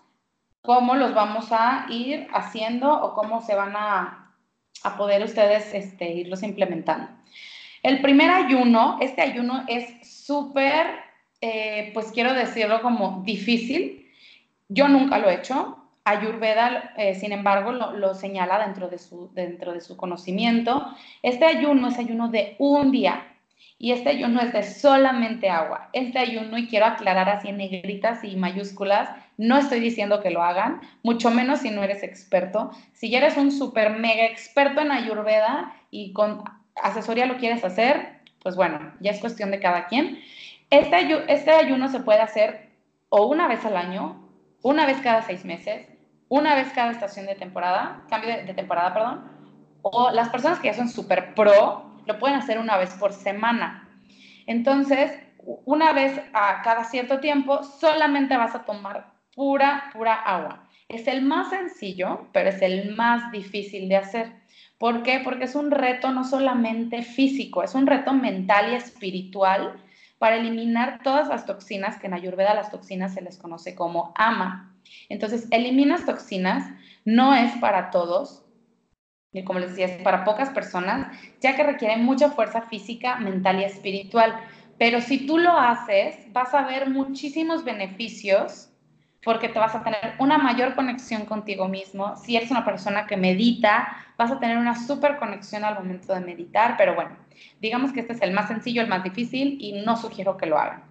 [0.64, 4.34] cómo los vamos a ir haciendo o cómo se van a,
[4.82, 7.08] a poder ustedes este, irlos implementando.
[7.82, 11.04] El primer ayuno, este ayuno es súper
[11.46, 14.10] eh, pues quiero decirlo como difícil.
[14.68, 15.76] Yo nunca lo he hecho.
[16.06, 20.86] Ayurveda, eh, sin embargo, lo, señala dentro de, su, dentro de su conocimiento.
[21.22, 23.26] Este ayuno es ayuno de un día
[23.78, 25.90] y este ayuno es de solamente agua.
[25.92, 30.42] Este ayuno, y quiero aclarar así en negritas y mayúsculas, no estoy diciendo que lo
[30.42, 32.70] hagan, mucho menos si no eres experto.
[32.92, 36.42] Si ya eres un super mega experto en Ayurveda y con
[36.76, 40.20] asesoría lo quieres hacer, pues bueno, ya es cuestión de cada quien.
[40.70, 42.70] Este, este, ayuno se puede hacer
[43.08, 44.28] o una vez al año,
[44.62, 45.86] una vez cada seis meses,
[46.28, 49.30] una vez cada estación de temporada, cambio de, temporada, perdón,
[49.82, 53.88] o las personas que ya son súper pro lo pueden hacer una vez por semana.
[54.46, 55.12] Entonces,
[55.64, 60.68] una vez a cada cierto tiempo, solamente vas a tomar pura, pura agua.
[60.88, 64.32] Es el más sencillo, pero es el más difícil de hacer.
[64.78, 65.20] ¿Por qué?
[65.24, 69.80] Porque es un reto no solamente físico, es un reto mental y espiritual
[70.18, 74.74] para eliminar todas las toxinas, que en Ayurveda las toxinas se les conoce como ama.
[75.08, 76.70] Entonces, eliminas toxinas,
[77.04, 78.44] no es para todos,
[79.32, 81.08] y como les decía, es para pocas personas,
[81.40, 84.40] ya que requiere mucha fuerza física, mental y espiritual.
[84.78, 88.70] Pero si tú lo haces, vas a ver muchísimos beneficios
[89.24, 92.16] porque te vas a tener una mayor conexión contigo mismo.
[92.16, 96.20] Si eres una persona que medita, vas a tener una súper conexión al momento de
[96.20, 97.16] meditar, pero bueno,
[97.60, 100.58] digamos que este es el más sencillo, el más difícil y no sugiero que lo
[100.58, 100.84] hagan.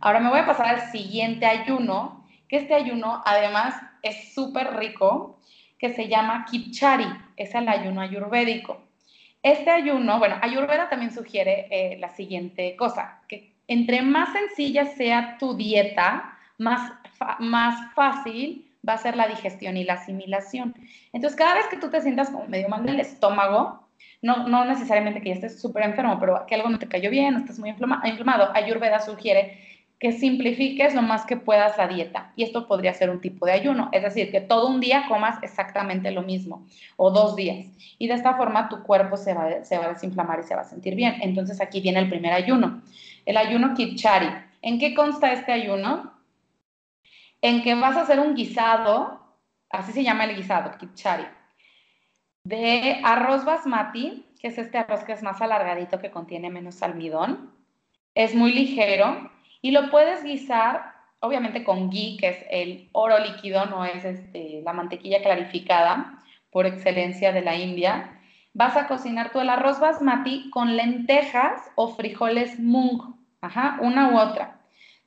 [0.00, 5.38] Ahora me voy a pasar al siguiente ayuno, que este ayuno además es súper rico,
[5.78, 8.82] que se llama Kichari, es el ayuno ayurvédico.
[9.42, 15.38] Este ayuno, bueno, Ayurveda también sugiere eh, la siguiente cosa, que entre más sencilla sea
[15.38, 16.92] tu dieta, más,
[17.38, 20.74] más fácil va a ser la digestión y la asimilación.
[21.12, 23.86] Entonces, cada vez que tú te sientas como medio mal del estómago,
[24.22, 27.36] no, no necesariamente que ya estés súper enfermo, pero que algo no te cayó bien,
[27.36, 29.58] estás muy inflamado, Ayurveda sugiere
[29.98, 32.32] que simplifiques lo más que puedas la dieta.
[32.34, 35.36] Y esto podría ser un tipo de ayuno, es decir, que todo un día comas
[35.42, 37.66] exactamente lo mismo o dos días.
[37.98, 40.62] Y de esta forma tu cuerpo se va, se va a desinflamar y se va
[40.62, 41.16] a sentir bien.
[41.20, 42.80] Entonces aquí viene el primer ayuno,
[43.26, 44.30] el ayuno Kitchari.
[44.62, 46.19] ¿En qué consta este ayuno?
[47.42, 49.20] En que vas a hacer un guisado,
[49.70, 51.26] así se llama el guisado, kichari,
[52.44, 57.54] de arroz basmati, que es este arroz que es más alargadito, que contiene menos almidón.
[58.14, 59.30] Es muy ligero
[59.62, 64.62] y lo puedes guisar, obviamente con ghee, que es el oro líquido, no es este,
[64.64, 66.18] la mantequilla clarificada
[66.50, 68.18] por excelencia de la India.
[68.52, 74.18] Vas a cocinar tú el arroz basmati con lentejas o frijoles mung, ajá, una u
[74.18, 74.59] otra.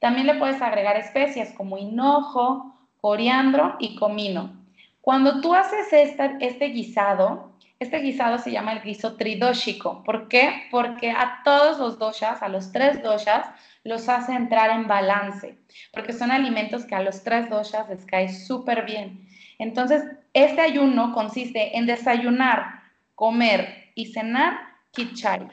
[0.03, 4.51] También le puedes agregar especias como hinojo, coriandro y comino.
[4.99, 10.03] Cuando tú haces este guisado, este guisado se llama el guiso tridóxico.
[10.03, 10.63] ¿Por qué?
[10.71, 13.47] Porque a todos los doshas, a los tres doshas,
[13.85, 15.57] los hace entrar en balance,
[15.93, 19.25] porque son alimentos que a los tres doshas les cae súper bien.
[19.57, 22.81] Entonces, este ayuno consiste en desayunar,
[23.15, 24.59] comer y cenar
[24.91, 25.47] kichari.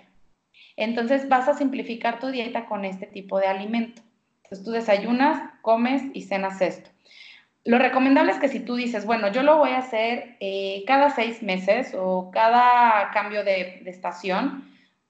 [0.74, 4.02] Entonces, vas a simplificar tu dieta con este tipo de alimento.
[4.50, 6.90] Entonces tú desayunas, comes y cenas esto.
[7.64, 11.10] Lo recomendable es que si tú dices, bueno, yo lo voy a hacer eh, cada
[11.10, 14.64] seis meses o cada cambio de, estación,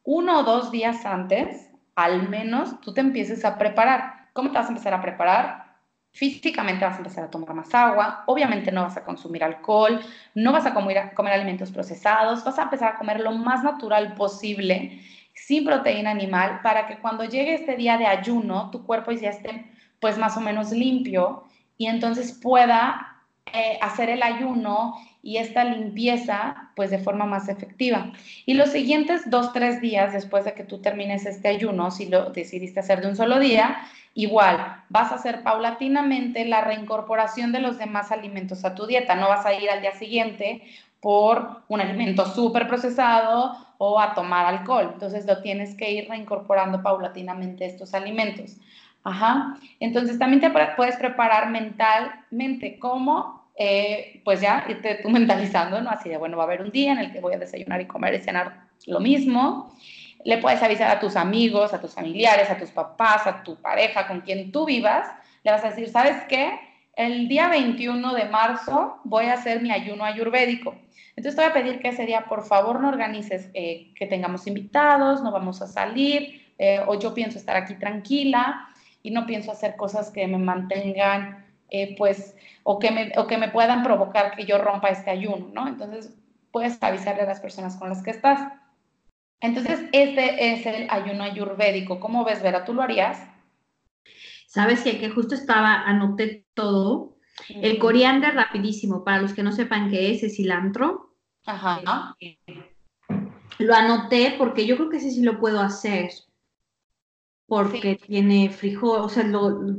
[0.04, 4.28] uno o dos días antes, al menos tú te empieces a preparar.
[4.34, 5.74] ¿Cómo te vas a empezar a preparar?
[6.12, 10.00] Físicamente vas a empezar a tomar más agua, obviamente no vas a consumir alcohol,
[10.34, 14.14] no vas a comer, comer alimentos procesados, vas a empezar a comer lo más natural
[14.16, 15.00] posible
[15.46, 19.66] sin proteína animal para que cuando llegue este día de ayuno tu cuerpo ya esté
[20.00, 21.44] pues más o menos limpio
[21.76, 23.10] y entonces pueda
[23.52, 28.12] eh, hacer el ayuno y esta limpieza pues de forma más efectiva.
[28.46, 32.30] Y los siguientes dos, tres días después de que tú termines este ayuno, si lo
[32.30, 33.78] decidiste hacer de un solo día,
[34.14, 39.14] igual vas a hacer paulatinamente la reincorporación de los demás alimentos a tu dieta.
[39.14, 40.62] No vas a ir al día siguiente
[41.00, 44.90] por un alimento súper procesado o a tomar alcohol.
[44.92, 48.56] Entonces lo tienes que ir reincorporando paulatinamente estos alimentos.
[49.02, 49.56] Ajá.
[49.80, 55.90] Entonces también te puedes preparar mentalmente cómo eh, pues ya irte tú mentalizando, ¿no?
[55.90, 57.86] Así de, bueno, va a haber un día en el que voy a desayunar y
[57.86, 59.74] comer y cenar lo mismo.
[60.24, 64.06] Le puedes avisar a tus amigos, a tus familiares, a tus papás, a tu pareja,
[64.06, 65.08] con quien tú vivas.
[65.42, 66.58] Le vas a decir, ¿sabes qué?
[66.94, 70.74] El día 21 de marzo voy a hacer mi ayuno ayurvédico.
[71.20, 74.46] Entonces te voy a pedir que ese día, por favor, no organices eh, que tengamos
[74.46, 78.70] invitados, no vamos a salir, eh, o yo pienso estar aquí tranquila
[79.02, 83.36] y no pienso hacer cosas que me mantengan, eh, pues, o que, me, o que
[83.36, 85.68] me puedan provocar que yo rompa este ayuno, ¿no?
[85.68, 86.10] Entonces,
[86.52, 88.50] puedes avisarle a las personas con las que estás.
[89.42, 92.00] Entonces, este es el ayuno ayurvédico.
[92.00, 92.64] ¿Cómo ves, Vera?
[92.64, 93.28] ¿Tú lo harías?
[94.46, 97.18] Sabes que, que justo estaba, anoté todo.
[97.50, 101.09] El coriander, rapidísimo, para los que no sepan qué es, es cilantro.
[101.46, 102.14] Ajá.
[103.58, 106.10] Lo anoté porque yo creo que ese sí lo puedo hacer
[107.50, 109.28] porque tiene frijol, o sea,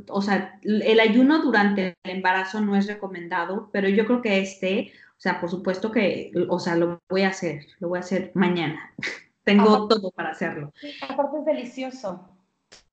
[0.09, 4.91] o sea, el ayuno durante el embarazo no es recomendado, pero yo creo que este,
[5.11, 8.31] o sea, por supuesto que, o sea, lo voy a hacer, lo voy a hacer
[8.33, 8.93] mañana.
[9.45, 10.73] Tengo todo para hacerlo.
[11.07, 12.27] aparte es delicioso.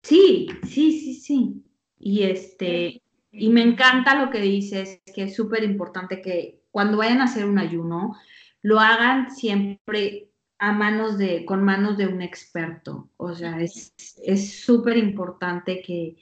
[0.02, 1.64] Sí, sí, sí, sí.
[1.98, 3.02] Y este,
[3.32, 7.46] y me encanta lo que dices, que es súper importante que cuando vayan a hacer
[7.46, 8.16] un ayuno,
[8.62, 13.10] lo hagan siempre a manos de, con manos de un experto.
[13.16, 16.16] O sea, es súper importante que,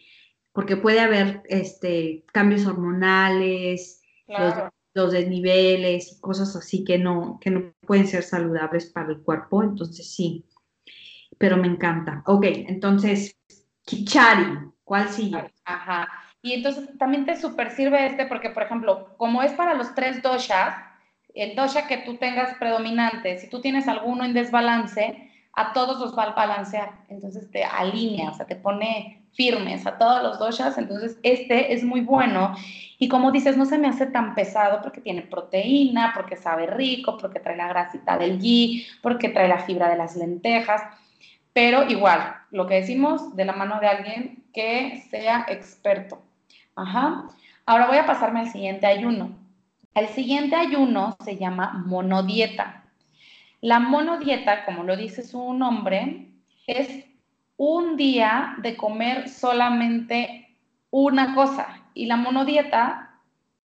[0.57, 4.01] porque puede haber este, cambios hormonales,
[4.95, 9.63] los, desniveles y cosas así que no, que no pueden ser saludables para el cuerpo.
[9.63, 10.47] Entonces, sí,
[11.37, 12.23] pero me encanta.
[12.25, 13.37] Ok, entonces,
[13.85, 15.53] Kichari, ¿cuál sigue?
[15.67, 16.09] Ajá.
[16.41, 20.23] Y entonces también te super sirve este porque, por ejemplo, como es para los tres
[20.23, 20.75] doshas,
[21.43, 26.17] el dosha que tú tengas predominante, si tú tienes alguno en desbalance, a todos los
[26.17, 26.93] va a balancear.
[27.09, 30.79] Entonces te alinea, o sea, te pone firmes a todos los doshas.
[30.79, 32.55] Entonces este es muy bueno.
[32.99, 37.17] Y como dices, no se me hace tan pesado porque tiene proteína, porque sabe rico,
[37.19, 40.83] porque trae la grasita del ghee, porque trae la fibra de las lentejas.
[41.53, 46.23] Pero igual, lo que decimos de la mano de alguien que sea experto.
[46.75, 47.29] Ajá.
[47.65, 49.46] Ahora voy a pasarme al siguiente ayuno.
[49.97, 52.85] El siguiente ayuno se llama monodieta.
[53.63, 56.33] La monodieta, como lo dice su nombre,
[56.67, 57.07] es
[57.57, 60.55] un día de comer solamente
[60.91, 61.81] una cosa.
[61.95, 63.23] Y la monodieta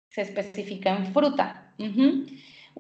[0.09, 1.75] se especifica en fruta.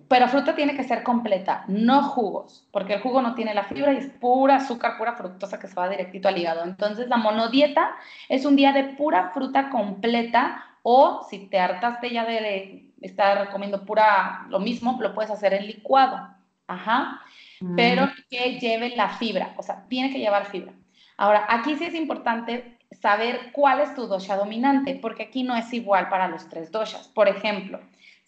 [0.09, 3.93] Pero fruta tiene que ser completa, no jugos, porque el jugo no tiene la fibra
[3.93, 6.65] y es pura azúcar, pura fructosa que se va directito al hígado.
[6.65, 7.91] Entonces, la monodieta
[8.31, 13.85] es un día de pura fruta completa o si te hartaste ya de estar comiendo
[13.85, 16.29] pura lo mismo, lo puedes hacer en licuado.
[16.67, 17.21] Ajá.
[17.61, 17.77] Mm.
[17.77, 20.73] Pero que lleve la fibra, o sea, tiene que llevar fibra.
[21.17, 25.73] Ahora, aquí sí es importante saber cuál es tu dosha dominante, porque aquí no es
[25.73, 27.09] igual para los tres doshas.
[27.09, 27.81] Por ejemplo,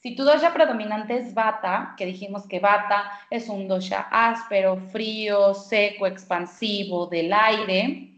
[0.03, 5.55] si tu dosha predominante es bata, que dijimos que bata es un dosha áspero, frío,
[5.55, 8.16] seco, expansivo, del aire,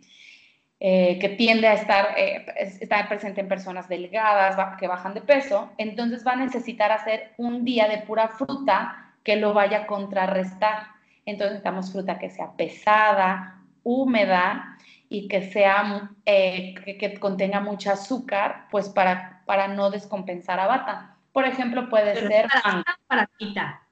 [0.80, 5.72] eh, que tiende a estar, eh, estar presente en personas delgadas, que bajan de peso,
[5.76, 10.86] entonces va a necesitar hacer un día de pura fruta que lo vaya a contrarrestar.
[11.26, 18.66] Entonces necesitamos fruta que sea pesada, húmeda y que sea eh, que, contenga mucho azúcar,
[18.70, 21.16] pues para, para no descompensar a bata.
[21.32, 23.82] Por ejemplo, puede ser para para pita.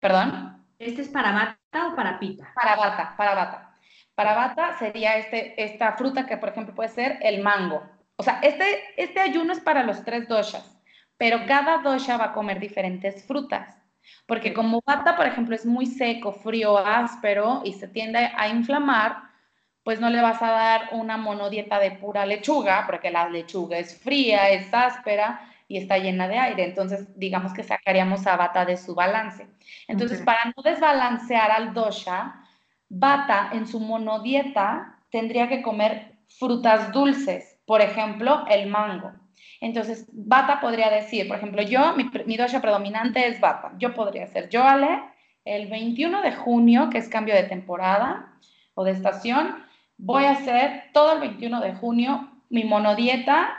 [0.00, 0.64] ¿Perdón?
[0.78, 2.52] ¿Este es para bata o para pita?
[2.54, 3.67] Para bata, para bata.
[4.18, 7.88] Para bata sería este, esta fruta que, por ejemplo, puede ser el mango.
[8.16, 8.64] O sea, este,
[8.96, 10.76] este ayuno es para los tres doshas,
[11.16, 13.80] pero cada dosha va a comer diferentes frutas.
[14.26, 19.18] Porque como bata, por ejemplo, es muy seco, frío, áspero y se tiende a inflamar,
[19.84, 24.02] pues no le vas a dar una monodieta de pura lechuga, porque la lechuga es
[24.02, 26.64] fría, es áspera y está llena de aire.
[26.64, 29.46] Entonces, digamos que sacaríamos a bata de su balance.
[29.86, 32.47] Entonces, para no desbalancear al dosha,
[32.88, 39.12] Bata en su monodieta tendría que comer frutas dulces, por ejemplo, el mango.
[39.60, 43.72] Entonces, Bata podría decir, por ejemplo, yo, mi, mi dosha predominante es Bata.
[43.78, 45.02] Yo podría ser Yoale
[45.44, 48.34] el 21 de junio, que es cambio de temporada
[48.74, 49.64] o de estación.
[49.96, 53.50] Voy a hacer todo el 21 de junio mi monodieta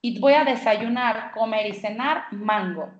[0.00, 2.90] y voy a desayunar, comer y cenar mango.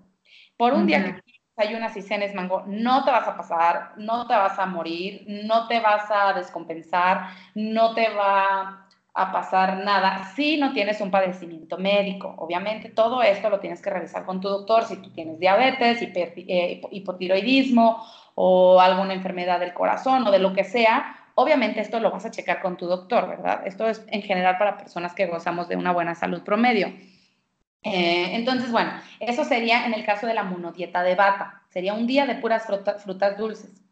[0.57, 1.23] Por un día que
[1.59, 5.69] ayunas y cenes mango, no te vas a pasar, no te vas a morir, no
[5.69, 11.77] te vas a descompensar, no te va a pasar nada si no tienes un padecimiento
[11.77, 12.35] médico.
[12.39, 16.81] Obviamente todo esto lo tienes que revisar con tu doctor si tú tienes diabetes, eh,
[16.93, 18.01] hipotiroidismo
[18.37, 21.17] o alguna enfermedad del corazón o de lo que sea.
[21.35, 23.67] Obviamente esto lo vas a checar con tu doctor, ¿verdad?
[23.67, 26.93] Esto es en general para personas que gozamos de una buena salud promedio.
[27.83, 31.63] Eh, entonces, bueno, eso sería en el caso de la monodieta de bata.
[31.71, 33.83] Sería un día de puras frutas dulces.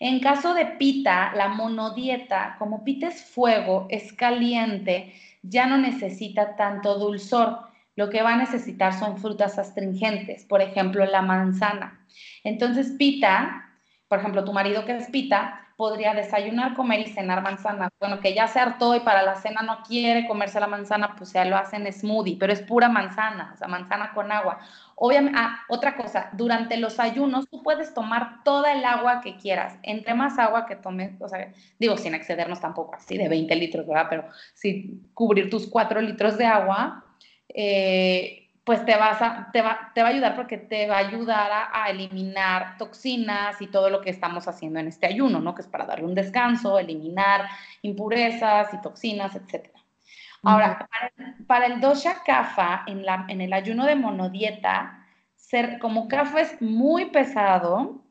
[0.00, 6.56] En caso de pita, la monodieta, como pita es fuego, es caliente, ya no necesita
[6.56, 7.60] tanto dulzor.
[7.94, 12.04] Lo que va a necesitar son frutas astringentes, por ejemplo, la manzana.
[12.42, 13.70] Entonces, pita,
[14.08, 17.88] por ejemplo, tu marido que es pita, podría desayunar, comer y cenar manzana.
[17.98, 21.32] Bueno, que ya se hartó y para la cena no quiere comerse la manzana, pues
[21.32, 24.60] ya lo hacen smoothie, pero es pura manzana, o sea, manzana con agua.
[24.94, 29.76] Obviamente, ah, otra cosa, durante los ayunos tú puedes tomar toda el agua que quieras.
[29.82, 33.84] Entre más agua que tomes, o sea, digo, sin excedernos tampoco así de 20 litros,
[33.84, 34.06] ¿verdad?
[34.08, 34.24] Pero
[34.54, 37.04] si cubrir tus 4 litros de agua,
[37.48, 41.06] eh, pues te, vas a, te, va, te va a ayudar porque te va a
[41.06, 45.54] ayudar a, eliminar toxinas y todo lo que estamos haciendo en este ayuno, ¿no?
[45.54, 47.48] Que es para darle un descanso, eliminar
[47.82, 49.68] impurezas y toxinas, etc.
[50.44, 50.88] Ahora,
[51.46, 55.06] para, el dosha kapha, en, la, en el ayuno de monodieta,
[55.36, 58.04] ser, como kapha es muy pesado,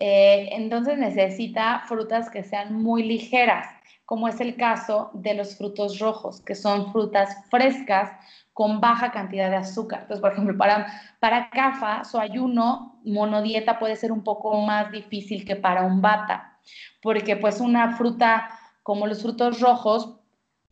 [0.00, 3.68] eh, entonces necesita frutas que sean muy ligeras,
[4.06, 8.10] como es el caso de los frutos rojos, que son frutas frescas
[8.54, 10.02] con baja cantidad de azúcar.
[10.02, 10.86] Entonces, por ejemplo, para,
[11.18, 16.56] para CAFA, su ayuno monodieta puede ser un poco más difícil que para un bata,
[17.02, 18.48] porque pues una fruta
[18.84, 20.20] como los frutos rojos,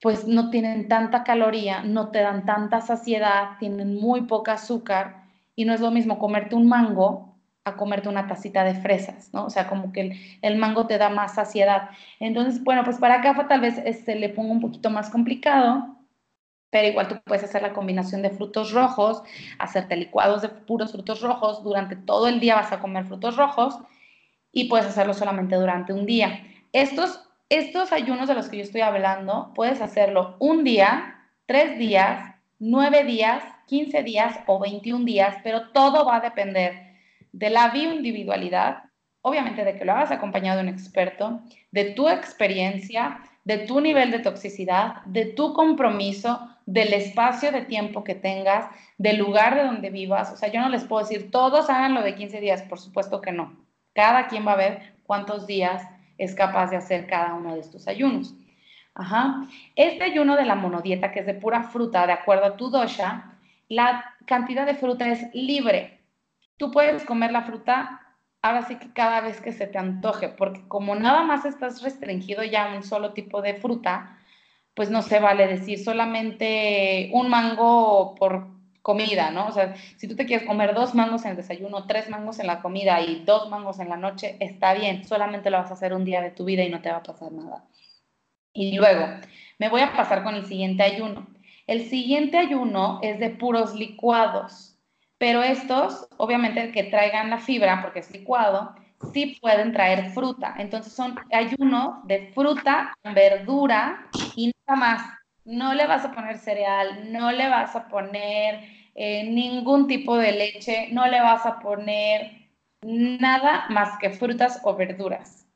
[0.01, 5.25] pues no tienen tanta caloría, no te dan tanta saciedad, tienen muy poca azúcar
[5.57, 9.47] y no es lo mismo comerte un mango a comerte una tacita de fresas, ¿no?
[9.47, 10.13] O sea, como que el,
[10.43, 11.91] el mango te da más saciedad.
[12.21, 15.97] Entonces, bueno, pues para CAFA tal vez este, le ponga un poquito más complicado,
[16.73, 19.23] pero igual tú puedes hacer la combinación de frutos rojos,
[19.59, 23.79] hacerte licuados de puros frutos rojos, durante todo el día vas a comer frutos rojos
[24.53, 26.43] y puedes hacerlo solamente durante un día.
[26.73, 32.37] Estos, estos ayunos de los que yo estoy hablando, puedes hacerlo un día, tres días,
[32.59, 36.97] nueve días, quince días o veintiún días, pero todo va a depender
[37.33, 38.85] de la bioindividualidad,
[39.21, 44.11] obviamente de que lo hagas acompañado de un experto, de tu experiencia, de tu nivel
[44.11, 48.67] de toxicidad, de tu compromiso, del espacio de tiempo que tengas,
[48.99, 50.33] del lugar de donde vivas.
[50.33, 53.21] O sea, yo no les puedo decir, todos hagan lo de 15 días, por supuesto
[53.21, 53.57] que no.
[53.95, 55.83] Cada quien va a ver cuántos días
[56.19, 58.35] es capaz de hacer cada uno de estos ayunos.
[58.95, 59.47] Ajá.
[59.75, 63.39] Este ayuno de la monodieta, que es de pura fruta, de acuerdo a tu dosha,
[63.69, 66.01] la cantidad de fruta es libre.
[66.59, 68.02] Tú puedes comer la fruta
[68.43, 72.45] ahora sí que cada vez que se te antoje, porque como nada más estás restringido
[72.45, 74.19] ya a un solo tipo de fruta,
[74.75, 78.49] pues no se vale decir solamente un mango por
[78.83, 79.47] comida, ¿no?
[79.47, 82.49] O sea, si tú te quieres comer dos mangos en el desayuno, tres mangos en
[82.49, 85.95] la comida y dos mangos en la noche, está bien, solamente lo vas a hacer
[85.95, 87.65] un día de tu vida y no te va a pasar nada.
[88.53, 89.07] Y luego,
[89.59, 91.29] me voy a pasar con el siguiente ayuno.
[91.67, 94.72] El siguiente ayuno es de puros licuados.
[95.23, 98.75] Pero estos, obviamente, que traigan la fibra, porque es licuado,
[99.13, 100.57] sí pueden traer fruta.
[100.59, 105.03] Entonces son ayunos de fruta, verdura y nada más.
[105.45, 108.65] No le vas a poner cereal, no le vas a poner
[108.97, 112.49] eh, ningún tipo de leche, no le vas a poner
[112.83, 115.47] nada más que frutas o verduras.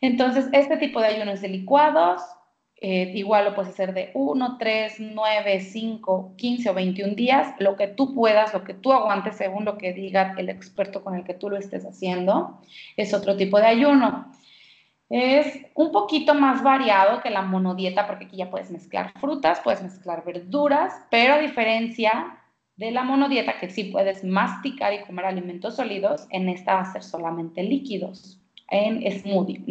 [0.00, 2.22] Entonces, este tipo de ayunos de licuados
[2.78, 7.74] eh, igual lo puedes hacer de 1, 3, 9, 5, 15 o 21 días, lo
[7.74, 11.24] que tú puedas, lo que tú aguantes según lo que diga el experto con el
[11.24, 12.60] que tú lo estés haciendo,
[12.96, 14.30] es otro tipo de ayuno.
[15.08, 19.82] Es un poquito más variado que la monodieta porque aquí ya puedes mezclar frutas, puedes
[19.82, 22.38] mezclar verduras, pero a diferencia
[22.76, 26.92] de la monodieta que sí puedes masticar y comer alimentos sólidos, en esta va a
[26.92, 29.62] ser solamente líquidos en smoothie.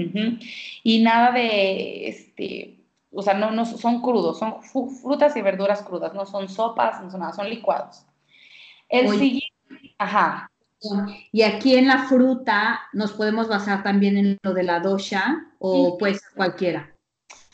[0.84, 2.75] Y nada de este
[3.16, 7.09] o sea, no, no son crudos, son frutas y verduras crudas, no son sopas, no
[7.09, 8.05] son nada, son licuados.
[8.89, 10.51] El siguiente, ajá.
[11.32, 15.97] Y aquí en la fruta nos podemos basar también en lo de la dosha o
[15.97, 16.91] pues cualquiera.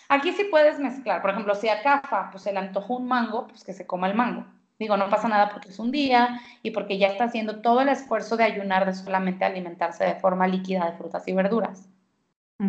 [0.10, 3.48] Aquí sí puedes mezclar, por ejemplo, si a Cafa pues se le antojó un mango,
[3.48, 4.46] pues que se coma el mango.
[4.78, 7.90] Digo, no pasa nada porque es un día y porque ya está haciendo todo el
[7.90, 11.88] esfuerzo de ayunar de solamente alimentarse de forma líquida de frutas y verduras.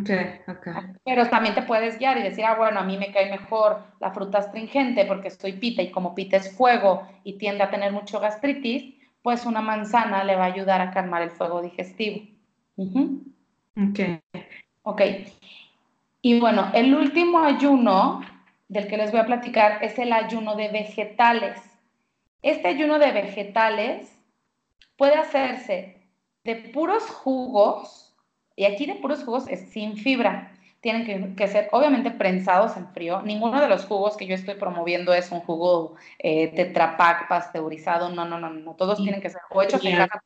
[0.01, 0.73] Okay, okay.
[1.05, 4.11] Pero también te puedes guiar y decir, ah, bueno, a mí me cae mejor la
[4.11, 8.19] fruta astringente porque estoy pita y como pita es fuego y tiende a tener mucho
[8.19, 12.27] gastritis, pues una manzana le va a ayudar a calmar el fuego digestivo.
[12.77, 14.01] Ok.
[14.83, 15.03] Ok.
[16.23, 18.23] Y bueno, el último ayuno
[18.69, 21.61] del que les voy a platicar es el ayuno de vegetales.
[22.41, 24.19] Este ayuno de vegetales
[24.97, 26.09] puede hacerse
[26.45, 28.12] de puros jugos
[28.57, 30.53] y aquí de puros jugos es sin fibra.
[30.81, 33.23] tienen que, ser obviamente prensados en frío.
[33.23, 38.09] Ninguno de los jugos que yo estoy promoviendo es un jugo eh, tetrapac pasteurizado.
[38.11, 38.75] No, no, no, no.
[38.75, 40.25] Todos tienen que ser hechos en casa.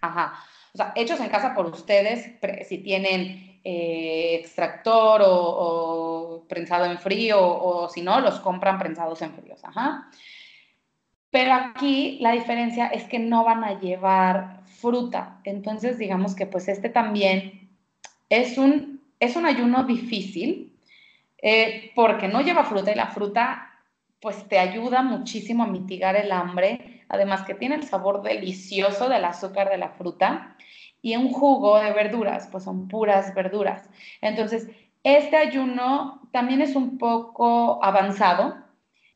[0.00, 0.34] Ajá.
[0.72, 7.38] O sea, hechos en casa por ustedes, si tienen eh, extractor o, prensado en frío
[7.40, 9.62] o, si no, los compran prensados en fríos.
[9.64, 10.08] Ajá.
[11.30, 15.40] Pero aquí la diferencia es que no van a llevar fruta.
[15.44, 17.59] Entonces, digamos que pues este también
[18.30, 20.72] es un es un ayuno difícil
[21.42, 23.66] eh, porque no lleva fruta y la fruta
[24.20, 29.24] pues te ayuda muchísimo a mitigar el hambre, además que tiene el sabor delicioso del
[29.24, 30.56] azúcar de la fruta
[31.00, 33.88] y un jugo de verduras, pues son puras verduras.
[34.20, 34.68] Entonces,
[35.02, 38.56] este ayuno también es un poco avanzado.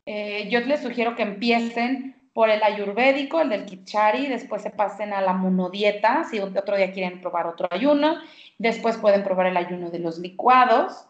[0.07, 5.13] Eh, yo les sugiero que empiecen por el ayurvédico, el del kichari, después se pasen
[5.13, 8.17] a la monodieta, si otro día quieren probar otro ayuno,
[8.57, 11.07] Después pueden probar el ayuno de los licuados.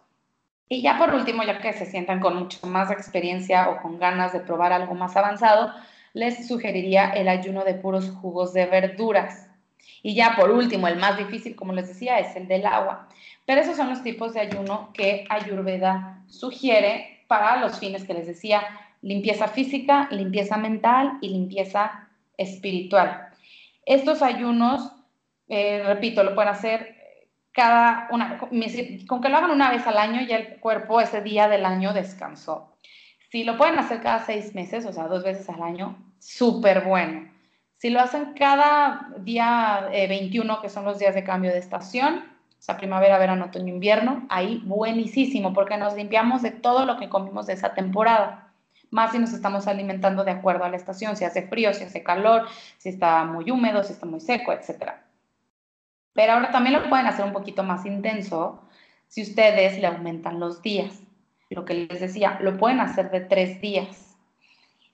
[0.70, 4.34] Y ya por último, ya que se sientan con mucho más experiencia o con ganas
[4.34, 5.72] de probar algo más avanzado,
[6.14, 9.48] les sugeriría el ayuno de puros jugos de verduras.
[10.04, 13.08] Y ya por último, el más difícil, como les decía, es el del agua.
[13.48, 18.28] Pero esos son los tipos de ayuno que Ayurveda sugiere para los fines que les
[18.28, 18.62] decía,
[19.06, 23.28] limpieza física, limpieza mental y limpieza espiritual.
[23.86, 24.92] Estos ayunos,
[25.48, 26.96] eh, repito, lo pueden hacer
[27.52, 28.40] cada una,
[29.08, 31.94] con que lo hagan una vez al año, ya el cuerpo ese día del año
[31.94, 32.76] descansó.
[33.30, 37.30] Si lo pueden hacer cada seis meses, o sea, dos veces al año, súper bueno.
[37.78, 42.24] Si lo hacen cada día 21, eh, que son los días de cambio de estación,
[42.58, 47.08] o sea, primavera, verano, otoño, invierno, ahí buenísimo, porque nos limpiamos de todo lo que
[47.08, 48.45] comimos de esa temporada.
[48.96, 52.02] Más si nos estamos alimentando de acuerdo a la estación, si hace frío, si hace
[52.02, 55.04] calor, si está muy húmedo, si está muy seco, etcétera.
[56.14, 58.64] Pero ahora también lo pueden hacer un poquito más intenso
[59.10, 61.02] si ustedes le aumentan los días.
[61.50, 64.16] Lo que les decía, lo pueden hacer de tres días.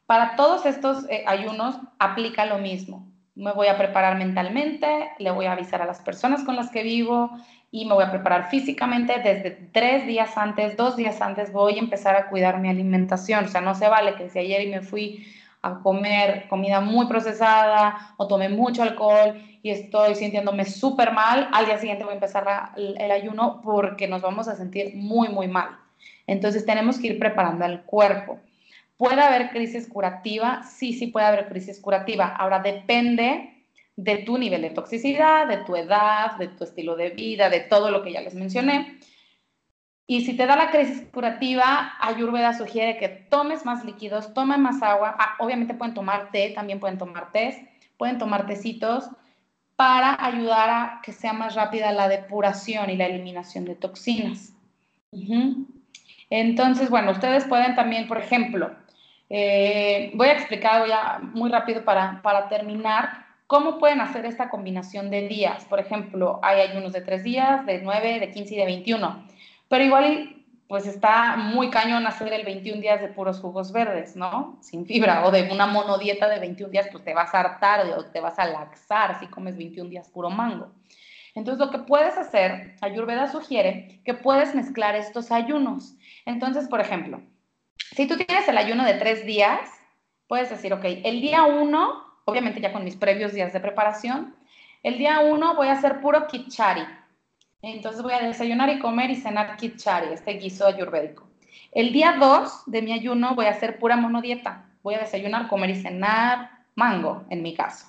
[0.08, 3.08] Para todos estos eh, ayunos aplica lo mismo.
[3.42, 6.84] Me voy a preparar mentalmente, le voy a avisar a las personas con las que
[6.84, 7.32] vivo
[7.72, 11.80] y me voy a preparar físicamente desde tres días antes, dos días antes, voy a
[11.80, 13.46] empezar a cuidar mi alimentación.
[13.46, 15.26] O sea, no se vale que si ayer me fui
[15.64, 21.66] a comer comida muy procesada o tomé mucho alcohol y estoy sintiéndome súper mal, al
[21.66, 25.80] día siguiente voy a empezar el ayuno porque nos vamos a sentir muy, muy mal.
[26.28, 28.38] Entonces tenemos que ir preparando al cuerpo.
[29.02, 30.62] ¿Puede haber crisis curativa?
[30.62, 32.28] Sí, sí puede haber crisis curativa.
[32.28, 37.50] Ahora depende de tu nivel de toxicidad, de tu edad, de tu estilo de vida,
[37.50, 39.00] de todo lo que ya les mencioné.
[40.06, 44.84] Y si te da la crisis curativa, Ayurveda sugiere que tomes más líquidos, tomen más
[44.84, 45.16] agua.
[45.18, 49.10] Ah, obviamente pueden tomar té, también pueden tomar té, pueden tomar tecitos
[49.76, 54.54] para ayudar a que sea más rápida la depuración y la eliminación de toxinas.
[56.30, 58.76] Entonces, bueno, ustedes pueden también, por ejemplo,
[59.34, 65.28] eh, voy a explicar ya muy rápido para, terminar cómo pueden hacer esta combinación de
[65.30, 65.64] días.
[65.66, 69.26] Por ejemplo, hay ayunos de tres días, de nueve, de 15 y de 21.
[69.70, 70.36] Pero igual
[70.68, 74.58] pues está muy cañón hacer el 21 días de puros jugos verdes, ¿no?
[74.62, 78.06] Sin fibra, o de una monodieta de 21 días, pues te vas a hartar o
[78.06, 80.72] te vas a laxar si comes 21 días puro mango.
[81.36, 85.96] Entonces, lo que puedes hacer, Ayurveda sugiere que puedes mezclar estos ayunos.
[86.26, 87.22] Entonces, por ejemplo,
[87.78, 89.60] si tú tienes el ayuno de tres días,
[90.28, 94.36] puedes decir, ok, el día uno, obviamente ya con mis previos días de preparación,
[94.84, 96.84] el día uno voy a hacer puro kichari,
[97.62, 101.28] entonces voy a desayunar y comer y cenar kichari, este guiso ayurvédico.
[101.72, 104.66] El día 2 de mi ayuno voy a hacer pura monodieta.
[104.84, 107.88] Voy a desayunar, comer y cenar mango, en mi caso.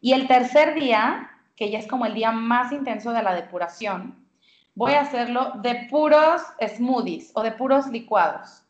[0.00, 4.26] Y el tercer día, que ya es como el día más intenso de la depuración,
[4.74, 8.62] voy a hacerlo de puros smoothies o de puros licuados.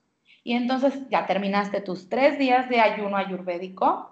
[0.42, 4.10] Y entonces ya terminaste tus tres días de ayuno ayurvédico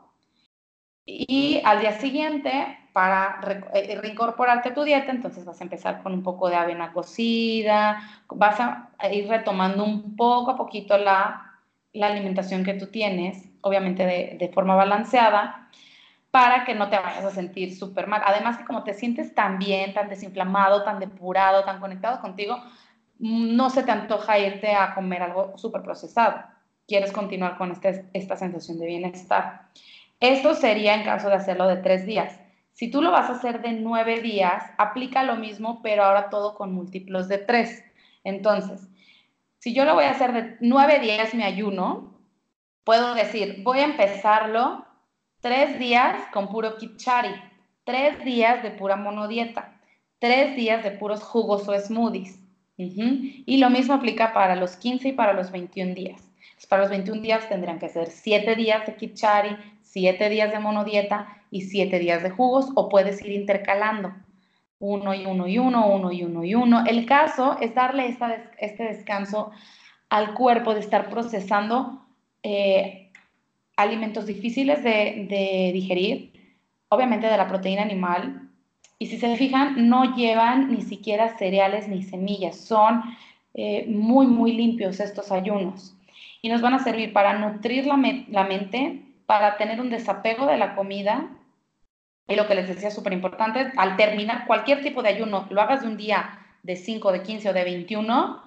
[1.10, 3.40] y al día siguiente para
[3.72, 8.02] eh, reincorporarte a tu dieta, entonces vas a empezar con un poco de avena cocida,
[8.28, 11.48] vas a ir retomando un poco a poquito la,
[11.92, 15.68] la alimentación que tú tienes, obviamente de, de, forma balanceada,
[16.30, 18.22] para que no te vayas a sentir súper mal.
[18.26, 22.62] Además que como te sientes tan bien, tan desinflamado, tan depurado, tan conectado contigo,
[23.18, 26.42] no se te antoja irte a comer algo súper procesado.
[26.86, 29.68] Quieres continuar con este, esta sensación de bienestar.
[30.20, 32.40] Esto sería en caso de hacerlo de tres días.
[32.72, 36.54] Si tú lo vas a hacer de nueve días, aplica lo mismo, pero ahora todo
[36.54, 37.84] con múltiplos de tres.
[38.24, 38.88] Entonces,
[39.58, 42.14] si yo lo voy a hacer de nueve días mi ayuno,
[42.84, 44.86] puedo decir, voy a empezarlo
[45.40, 47.34] tres días con puro kichari,
[47.84, 49.80] tres días de pura monodieta,
[50.20, 52.47] tres días de puros jugos o smoothies.
[52.78, 56.22] Y lo mismo aplica para los 15 y para los 21 días.
[56.68, 61.26] para los 21 días tendrían que ser 7 días de Kichari, 7 días de monodieta
[61.50, 64.12] y 7 días de jugos o puedes ir intercalando
[64.80, 66.84] uno y uno y uno, uno y uno y uno.
[66.86, 68.16] El caso es darle
[68.58, 69.50] este descanso
[70.08, 72.06] al cuerpo de estar procesando
[72.42, 73.10] eh,
[73.76, 76.32] alimentos difíciles de, digerir,
[76.88, 78.47] obviamente de la proteína animal.
[78.98, 83.02] Y si se fijan, no llevan ni siquiera cereales ni semillas, son
[83.54, 85.94] eh, muy, muy limpios estos ayunos.
[86.42, 87.96] Y nos van a servir para nutrir la,
[88.28, 91.28] la mente, para tener un desapego de la comida
[92.28, 95.80] y lo que les decía súper importante, al terminar cualquier tipo de ayuno, lo hagas
[95.80, 98.42] de un día de 5, de 15 o de 21,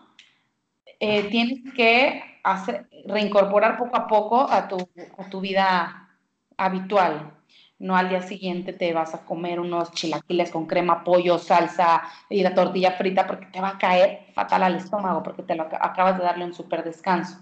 [0.99, 4.77] eh, tienes que hacer, reincorporar poco a poco a tu,
[5.17, 6.09] a tu vida
[6.57, 7.33] habitual.
[7.82, 12.43] No al día siguiente te vas a comer unos chilaquiles con crema, pollo, salsa y
[12.43, 16.15] la tortilla frita porque te va a caer fatal al estómago porque te lo acabas
[16.19, 17.39] de darle un súper descanso.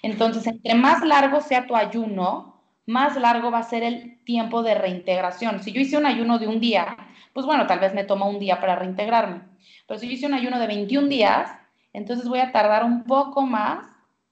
[0.00, 4.76] Entonces, entre más largo sea tu ayuno, más largo va a ser el tiempo de
[4.76, 5.60] reintegración.
[5.64, 6.96] Si yo hice un ayuno de un día,
[7.32, 9.40] pues bueno, tal vez me toma un día para reintegrarme.
[9.88, 11.50] Pero si yo hice un ayuno de 21 días,
[11.92, 13.84] entonces voy a tardar un poco más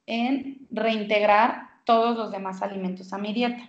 [0.07, 3.68] en reintegrar todos los demás alimentos a mi dieta.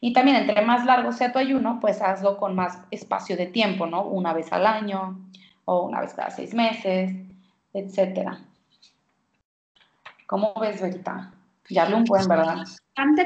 [0.00, 3.86] Y también entre más largo sea tu ayuno, pues hazlo con más espacio de tiempo,
[3.86, 4.04] ¿no?
[4.04, 5.18] Una vez al año
[5.64, 7.12] o una vez cada seis meses,
[7.72, 8.40] etcétera.
[10.26, 11.32] ¿Cómo ves, Verita?
[11.68, 12.64] Ya lo un buen, ¿verdad?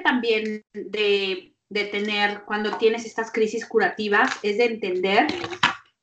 [0.05, 5.27] también de, tener cuando tienes estas crisis curativas es de entender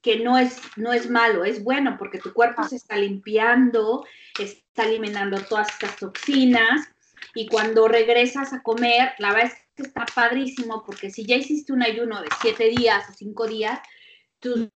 [0.01, 4.05] que no es, no es malo, es bueno porque tu cuerpo se está limpiando,
[4.39, 6.89] está eliminando todas estas toxinas
[7.35, 11.83] y cuando regresas a comer, la verdad es está padrísimo porque si ya hiciste un
[11.83, 13.79] ayuno de siete días o cinco días,
[14.39, 14.69] tu,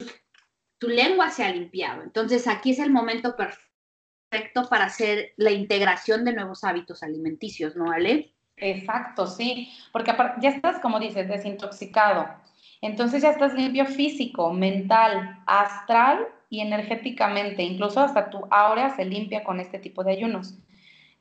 [0.80, 2.02] lengua se ha limpiado.
[2.02, 7.90] Entonces aquí es el momento perfecto para hacer la integración de nuevos hábitos alimenticios, ¿no,
[7.90, 8.34] Ale?
[8.56, 12.26] Exacto, sí, porque ya estás, como dices, desintoxicado.
[12.80, 17.62] Entonces ya estás limpio físico, mental, astral y energéticamente.
[17.62, 20.58] Incluso hasta tu aura se limpia con este tipo de ayunos.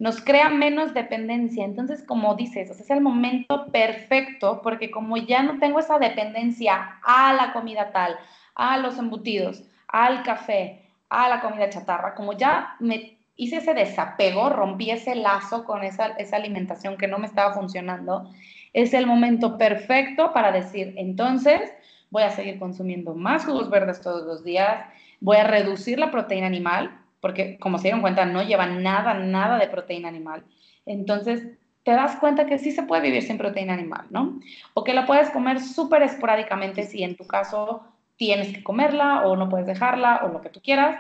[0.02, 1.64] Nos crea menos dependencia.
[1.64, 7.34] Entonces, como dices, es el momento perfecto porque como ya no tengo esa dependencia a
[7.34, 8.18] la comida tal,
[8.56, 14.50] a los embutidos, al café, a la comida chatarra, como ya me hice ese desapego,
[14.50, 18.28] rompí ese lazo con esa, esa alimentación que no me estaba funcionando,
[18.74, 21.72] es el momento perfecto para decir, entonces
[22.10, 24.84] voy a seguir consumiendo más jugos verdes todos los días,
[25.20, 29.58] voy a reducir la proteína animal, porque como se dieron cuenta, no lleva nada, nada
[29.58, 30.44] de proteína animal.
[30.86, 34.40] Entonces, te das cuenta que sí se puede vivir sin proteína animal, ¿no?
[34.74, 37.84] O que la puedes comer súper esporádicamente si en tu caso
[38.18, 41.00] tienes que comerla o no puedes dejarla o lo que tú quieras,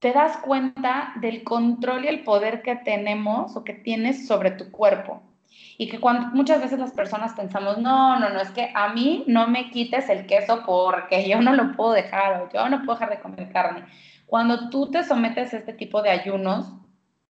[0.00, 4.70] te das cuenta del control y el poder que tenemos o que tienes sobre tu
[4.70, 5.22] cuerpo.
[5.78, 9.24] Y que cuando muchas veces las personas pensamos, no, no, no, es que a mí
[9.26, 12.98] no me quites el queso porque yo no lo puedo dejar o yo no puedo
[12.98, 13.84] dejar de comer carne.
[14.26, 16.72] Cuando tú te sometes a este tipo de ayunos,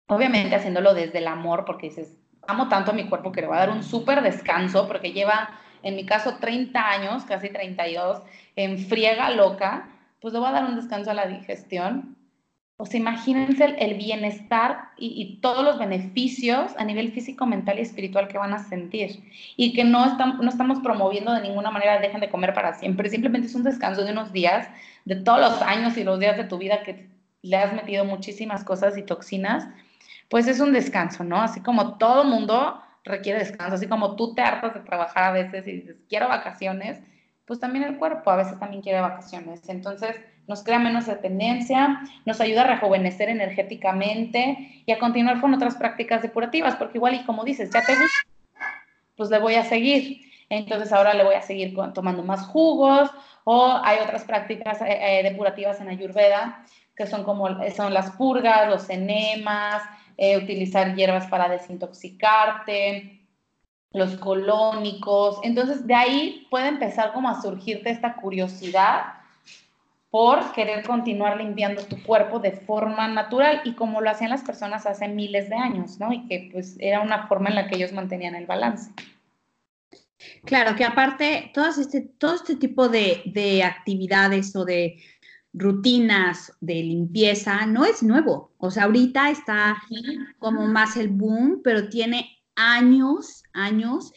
[0.07, 2.17] obviamente haciéndolo desde el amor, porque dices,
[2.47, 5.49] amo tanto a mi cuerpo que le voy a dar un súper descanso, porque lleva,
[5.83, 8.21] en mi caso, 30 años, casi 32,
[8.55, 9.89] en friega loca,
[10.21, 12.15] pues le voy a dar un descanso a la digestión
[12.83, 18.37] sea, imagínense el, bienestar y, todos los beneficios a nivel físico, mental y espiritual que
[18.37, 19.23] van a sentir.
[19.55, 23.09] Y que no, no estamos promoviendo de ninguna manera, dejen de comer para siempre.
[23.09, 24.67] Simplemente es un descanso de unos días,
[25.05, 27.07] de todos los años y los días de tu vida que
[27.41, 29.67] le has metido muchísimas cosas y toxinas.
[30.29, 31.41] Pues es un descanso, ¿no?
[31.41, 35.67] Así como todo mundo requiere descanso, así como tú te hartas de trabajar a veces
[35.67, 36.99] y dices, quiero vacaciones,
[37.45, 39.61] pues también el cuerpo a veces también quiere vacaciones.
[39.69, 40.15] Entonces,
[40.47, 46.23] nos crea menos dependencia, nos ayuda a rejuvenecer energéticamente y a continuar con otras prácticas
[46.23, 48.19] depurativas, porque igual y como dices, ya te gusta,
[49.15, 50.24] pues le voy a seguir.
[50.49, 53.09] Entonces ahora le voy a seguir tomando más jugos
[53.43, 56.65] o hay otras prácticas eh, eh, depurativas en Ayurveda
[56.95, 59.83] que son como son las purgas, los enemas,
[60.17, 63.19] eh, utilizar hierbas para desintoxicarte,
[63.91, 65.39] los colónicos.
[65.43, 69.13] Entonces de ahí puede empezar como a surgirte esta curiosidad
[70.09, 74.85] por querer continuar limpiando tu cuerpo de forma natural y como lo hacían las personas
[74.85, 76.13] hace miles de años, ¿no?
[76.13, 78.91] Y que pues era una forma en la que ellos mantenían el balance.
[80.45, 84.97] Claro, que aparte este, todo este tipo de, de actividades o de
[85.53, 88.53] rutinas de limpieza no es nuevo.
[88.57, 89.81] O sea, ahorita está
[90.37, 94.11] como más el boom, pero tiene años, años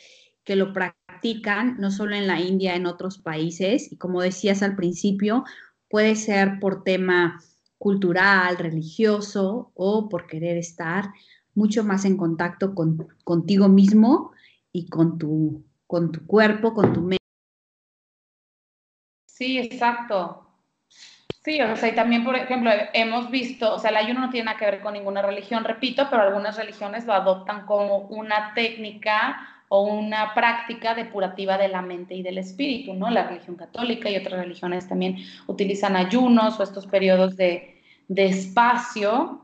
[0.44, 3.92] que lo practican, no solo en la India, en otros países.
[3.92, 5.44] Y como decías al principio,
[5.88, 7.40] puede ser por tema
[7.78, 11.10] cultural, religioso o por querer estar
[11.54, 14.32] mucho más en contacto con, contigo mismo
[14.72, 17.18] y con tu, con tu cuerpo, con tu mente.
[19.26, 20.44] Sí, exacto.
[21.42, 24.46] Sí, o sea, y también, por ejemplo, hemos visto, o sea, el ayuno no tiene
[24.46, 29.64] nada que ver con ninguna religión, repito, pero algunas religiones lo adoptan como una técnica
[29.68, 33.08] o una práctica depurativa de la mente y del espíritu, ¿no?
[33.08, 35.16] La religión católica y otras religiones también
[35.46, 39.42] utilizan ayunos o estos periodos de, de espacio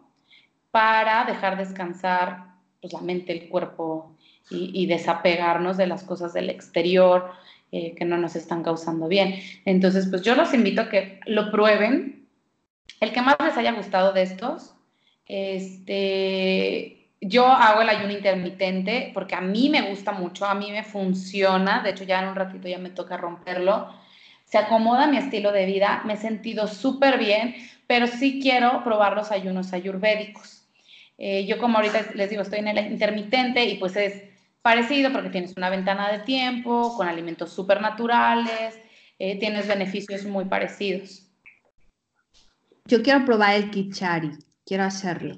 [0.71, 4.14] para dejar descansar pues, la mente, el cuerpo
[4.51, 7.31] y, desapegarnos de las cosas del exterior
[7.73, 9.37] eh, que no nos están causando bien.
[9.65, 12.27] Entonces, pues yo los invito a que lo prueben.
[13.01, 14.75] El que más les haya gustado de estos,
[15.27, 20.85] este, yo hago el ayuno intermitente porque a mí me gusta mucho, a mí me
[20.85, 23.89] funciona, de hecho ya en un ratito ya me toca romperlo,
[24.45, 29.15] se acomoda mi estilo de vida, me he sentido súper bien, pero sí quiero probar
[29.17, 30.65] los ayunos ayurvédicos.
[31.17, 34.34] Eh, yo como ahorita les digo, estoy en el intermitente y pues es
[34.65, 38.81] parecido porque tienes una ventana de tiempo con alimentos súper naturales,
[39.19, 41.31] eh, tienes beneficios muy parecidos.
[42.87, 44.31] Yo quiero probar el kichari,
[44.65, 45.37] quiero hacerlo.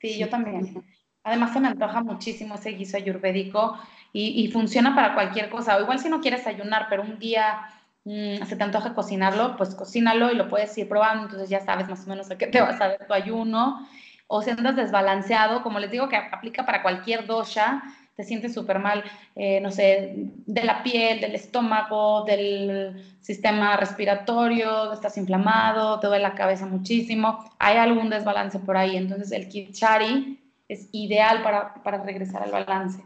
[0.00, 0.84] Sí, yo también.
[1.22, 3.78] Además se me antoja muchísimo ese guiso ayurvédico
[4.12, 5.76] y, y funciona para cualquier cosa.
[5.76, 7.60] O igual si no quieres ayunar, pero un día
[8.04, 11.88] mm, se te antoja cocinarlo, pues cocínalo y lo puedes ir probando, entonces ya sabes
[11.88, 13.86] más o menos a qué te vas a ver tu ayuno
[14.28, 17.82] o si andas desbalanceado, como les digo que aplica para cualquier dosha,
[18.18, 19.04] te sientes súper mal,
[19.36, 20.12] eh, no sé,
[20.44, 27.48] de la piel, del estómago, del sistema respiratorio, estás inflamado, te duele la cabeza muchísimo,
[27.60, 33.00] hay algún desbalance por ahí, entonces el Kichari es ideal para, para regresar al balance.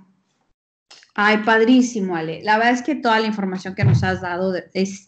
[1.15, 2.43] Ay, padrísimo, Ale.
[2.43, 5.05] La verdad es que toda la información que nos has dado es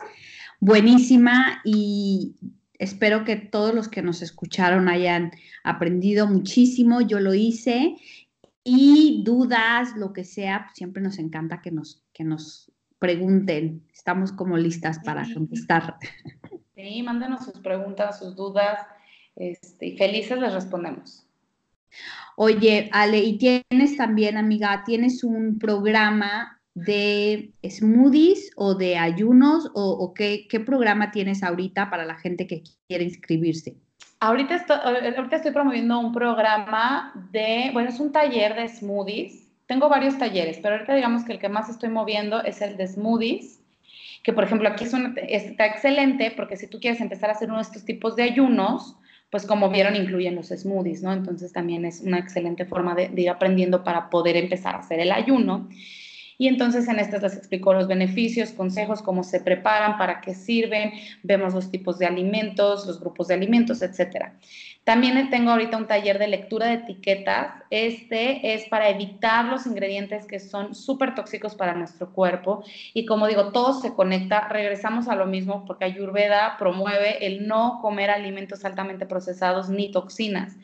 [0.61, 2.34] buenísima y
[2.78, 5.30] espero que todos los que nos escucharon hayan
[5.62, 7.00] aprendido muchísimo.
[7.00, 7.96] Yo lo hice
[8.64, 13.86] y dudas, lo que sea, pues, siempre nos encanta que nos, que nos pregunten.
[13.92, 15.98] Estamos como listas para contestar.
[16.74, 18.80] Sí, mándenos sus preguntas, sus dudas
[19.36, 21.26] este, y felices les respondemos.
[22.36, 30.12] Oye, Ale, y tienes también, amiga, tienes un programa de smoothies o de ayunos o,
[30.14, 33.76] qué, programa tienes ahorita para la gente que quiere inscribirse?
[34.25, 39.53] Ahorita estoy, ahorita estoy promoviendo un programa de, bueno, es un taller de smoothies.
[39.66, 42.87] Tengo varios talleres, pero ahorita digamos que el que más estoy moviendo es el de
[42.87, 43.61] smoothies,
[44.22, 44.95] que por ejemplo aquí es
[45.29, 48.97] está excelente porque si tú quieres empezar a hacer uno de estos tipos de ayunos,
[49.29, 51.12] pues como vieron incluyen los smoothies, ¿no?
[51.12, 55.01] Entonces también es una excelente forma de, de ir aprendiendo para poder empezar a hacer
[55.01, 55.68] el ayuno.
[56.39, 60.93] Y entonces en estas les explico los beneficios, consejos, cómo se preparan, para qué sirven,
[61.22, 64.37] vemos los tipos de alimentos, los grupos de alimentos, etcétera.
[64.85, 67.55] También tengo ahorita un taller de lectura de etiquetas.
[67.70, 72.62] Este es para evitar los ingredientes que son súper tóxicos para nuestro cuerpo.
[72.93, 74.47] Y como digo, todo se conecta.
[74.49, 80.55] Regresamos a lo mismo porque Ayurveda promueve el no comer alimentos altamente procesados ni toxinas.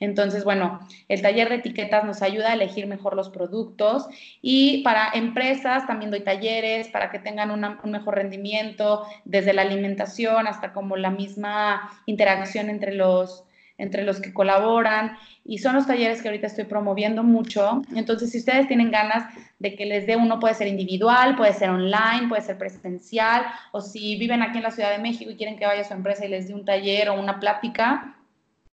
[0.00, 4.08] Entonces, bueno, el taller de etiquetas nos ayuda a elegir mejor los productos
[4.42, 10.46] y para empresas también doy talleres para que tengan un mejor rendimiento, desde la alimentación
[10.46, 13.44] hasta como la misma interacción entre los
[13.78, 17.82] entre los que colaboran y son los talleres que ahorita estoy promoviendo mucho.
[17.94, 21.70] Entonces, si ustedes tienen ganas de que les dé uno, puede ser individual, puede ser
[21.70, 25.56] online, puede ser presencial, o si viven aquí en la Ciudad de México y quieren
[25.56, 28.16] que vaya a su empresa y les dé un taller o una plática,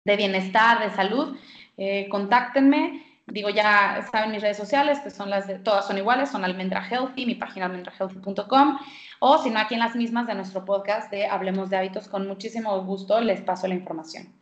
[0.04, 1.36] de bienestar, de salud,
[1.76, 3.04] eh, contáctenme.
[3.26, 6.84] Digo, ya saben mis redes sociales, que son las de, todas son iguales, son Almendra
[6.88, 8.78] Healthy, mi página almendrahealthy.com,
[9.20, 12.26] o si no, aquí en las mismas de nuestro podcast de Hablemos de Hábitos, con
[12.26, 14.39] muchísimo gusto les paso la información.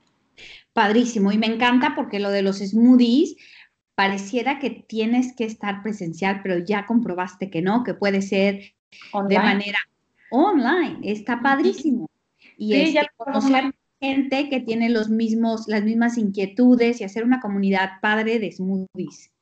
[0.78, 3.34] Padrísimo, y me encanta porque lo de los smoothies
[3.96, 8.74] pareciera que tienes que estar presencial, pero ya comprobaste que no, que puede ser
[9.28, 9.80] de manera
[10.30, 11.00] online.
[11.02, 12.08] Está padrísimo.
[12.56, 17.40] Y es ya conocer gente que tiene los mismos, las mismas inquietudes y hacer una
[17.40, 19.32] comunidad padre de smoothies.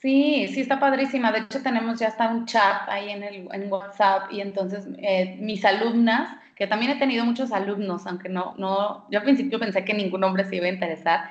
[0.00, 1.32] Sí, sí, está padrísima.
[1.32, 5.38] De hecho, tenemos ya hasta un chat ahí en, el, en WhatsApp y entonces eh,
[5.40, 9.84] mis alumnas, que también he tenido muchos alumnos, aunque no, no, yo al principio pensé
[9.84, 11.30] que ningún hombre se iba a interesar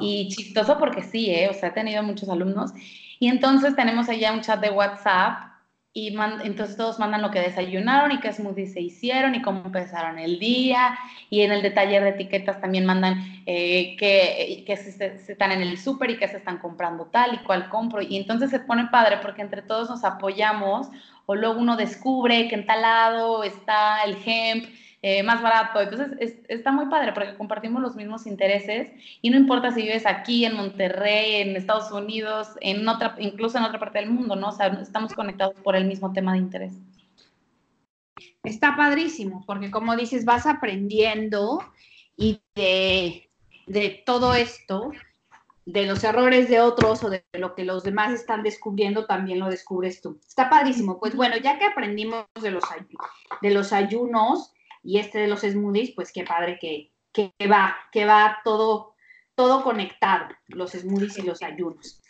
[0.00, 1.48] y chistoso porque sí, ¿eh?
[1.50, 2.72] o sea, he tenido muchos alumnos.
[3.18, 5.51] Y entonces tenemos allá un chat de WhatsApp
[5.94, 10.18] y entonces todos mandan lo que desayunaron y qué smoothies se hicieron y cómo empezaron
[10.18, 10.98] el día.
[11.28, 15.76] Y en el detalle de etiquetas también mandan eh, que, que se, están en el
[15.76, 18.00] súper y que se están comprando tal y cual compro.
[18.00, 20.88] Y entonces se pone padre porque entre todos nos apoyamos
[21.26, 24.64] o luego uno descubre que en tal lado está el hemp
[25.04, 25.80] eh, más barato.
[25.80, 30.44] Entonces está muy padre porque compartimos los mismos intereses y no importa si vives aquí,
[30.44, 34.50] en Monterrey, en Estados Unidos, en otra, incluso en otra parte del mundo, ¿no?
[34.50, 36.74] O sea, estamos conectados por el mismo tema de interés.
[38.44, 41.58] Está padrísimo, porque como dices, vas aprendiendo
[42.16, 43.28] y de,
[43.66, 44.92] de todo esto
[45.64, 49.48] de los errores de otros o de lo que los demás están descubriendo, también lo
[49.48, 50.20] descubres tú.
[50.26, 50.98] Está padrísimo.
[50.98, 52.64] Pues bueno, ya que aprendimos de los,
[53.40, 54.52] de los ayunos
[54.82, 58.94] y este de los smoothies, pues qué padre que, que va, que va todo,
[59.34, 62.00] todo conectado, los smoothies y los ayunos.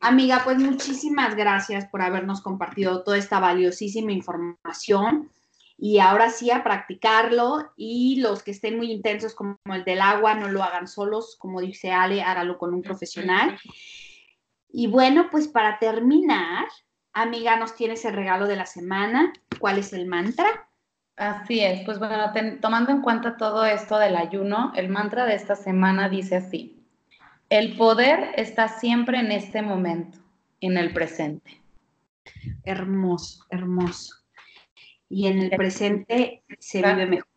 [0.00, 5.30] Amiga, pues muchísimas gracias por habernos compartido toda esta valiosísima información
[5.76, 10.34] y ahora sí a practicarlo y los que estén muy intensos como el del agua
[10.34, 13.58] no lo hagan solos, como dice Ale, hágalo con un profesional.
[14.70, 16.66] Y bueno, pues para terminar,
[17.12, 19.32] amiga, nos tienes el regalo de la semana.
[19.58, 20.68] ¿Cuál es el mantra?
[21.16, 25.54] Así es, pues bueno, tomando en cuenta todo esto del ayuno, el mantra de esta
[25.54, 26.82] semana dice así,
[27.50, 30.18] el poder está siempre en este momento,
[30.60, 31.62] en el presente.
[32.64, 34.24] Hermoso, hermoso
[35.14, 37.28] y en el presente se vive mejor.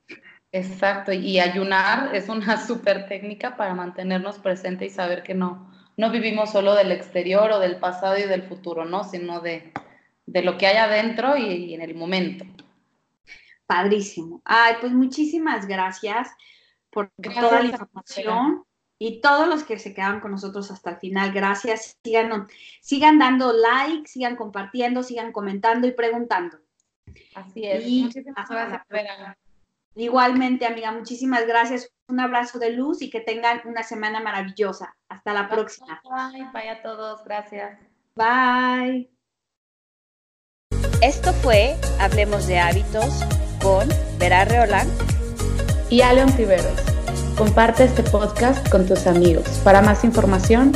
[0.51, 6.09] Exacto, y ayunar es una súper técnica para mantenernos presentes y saber que no, no
[6.09, 9.03] vivimos solo del exterior o del pasado y del futuro, ¿no?
[9.03, 9.73] Sino de,
[10.25, 12.45] lo que hay adentro y, en el momento.
[13.67, 14.41] Padrísimo.
[14.45, 16.29] Ay, pues muchísimas gracias
[16.89, 18.63] por toda la información
[18.99, 21.31] y todos los que se quedan con nosotros hasta el final.
[21.31, 21.97] Gracias.
[22.03, 22.47] Sigan,
[22.81, 26.57] sigan dando like, sigan compartiendo, sigan comentando y preguntando.
[27.35, 27.87] Así es.
[27.87, 28.81] muchísimas gracias,
[29.95, 31.91] Igualmente, amiga, muchísimas gracias.
[32.07, 34.95] Un abrazo de luz y que tengan una semana maravillosa.
[35.09, 36.01] Hasta la próxima.
[36.03, 37.23] Bye, bye a todos.
[37.23, 37.79] Gracias.
[38.15, 39.09] Bye.
[41.01, 43.23] Esto fue Hablemos de Hábitos
[43.67, 44.87] con Vera Reolán
[45.89, 46.79] y Aleon Tiveros.
[47.37, 49.43] Comparte este podcast con tus amigos.
[49.61, 50.71] Para más información,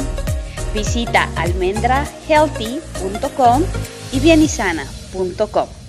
[0.74, 3.64] visita almendrahealthy.com
[4.12, 5.81] y bienisana.com.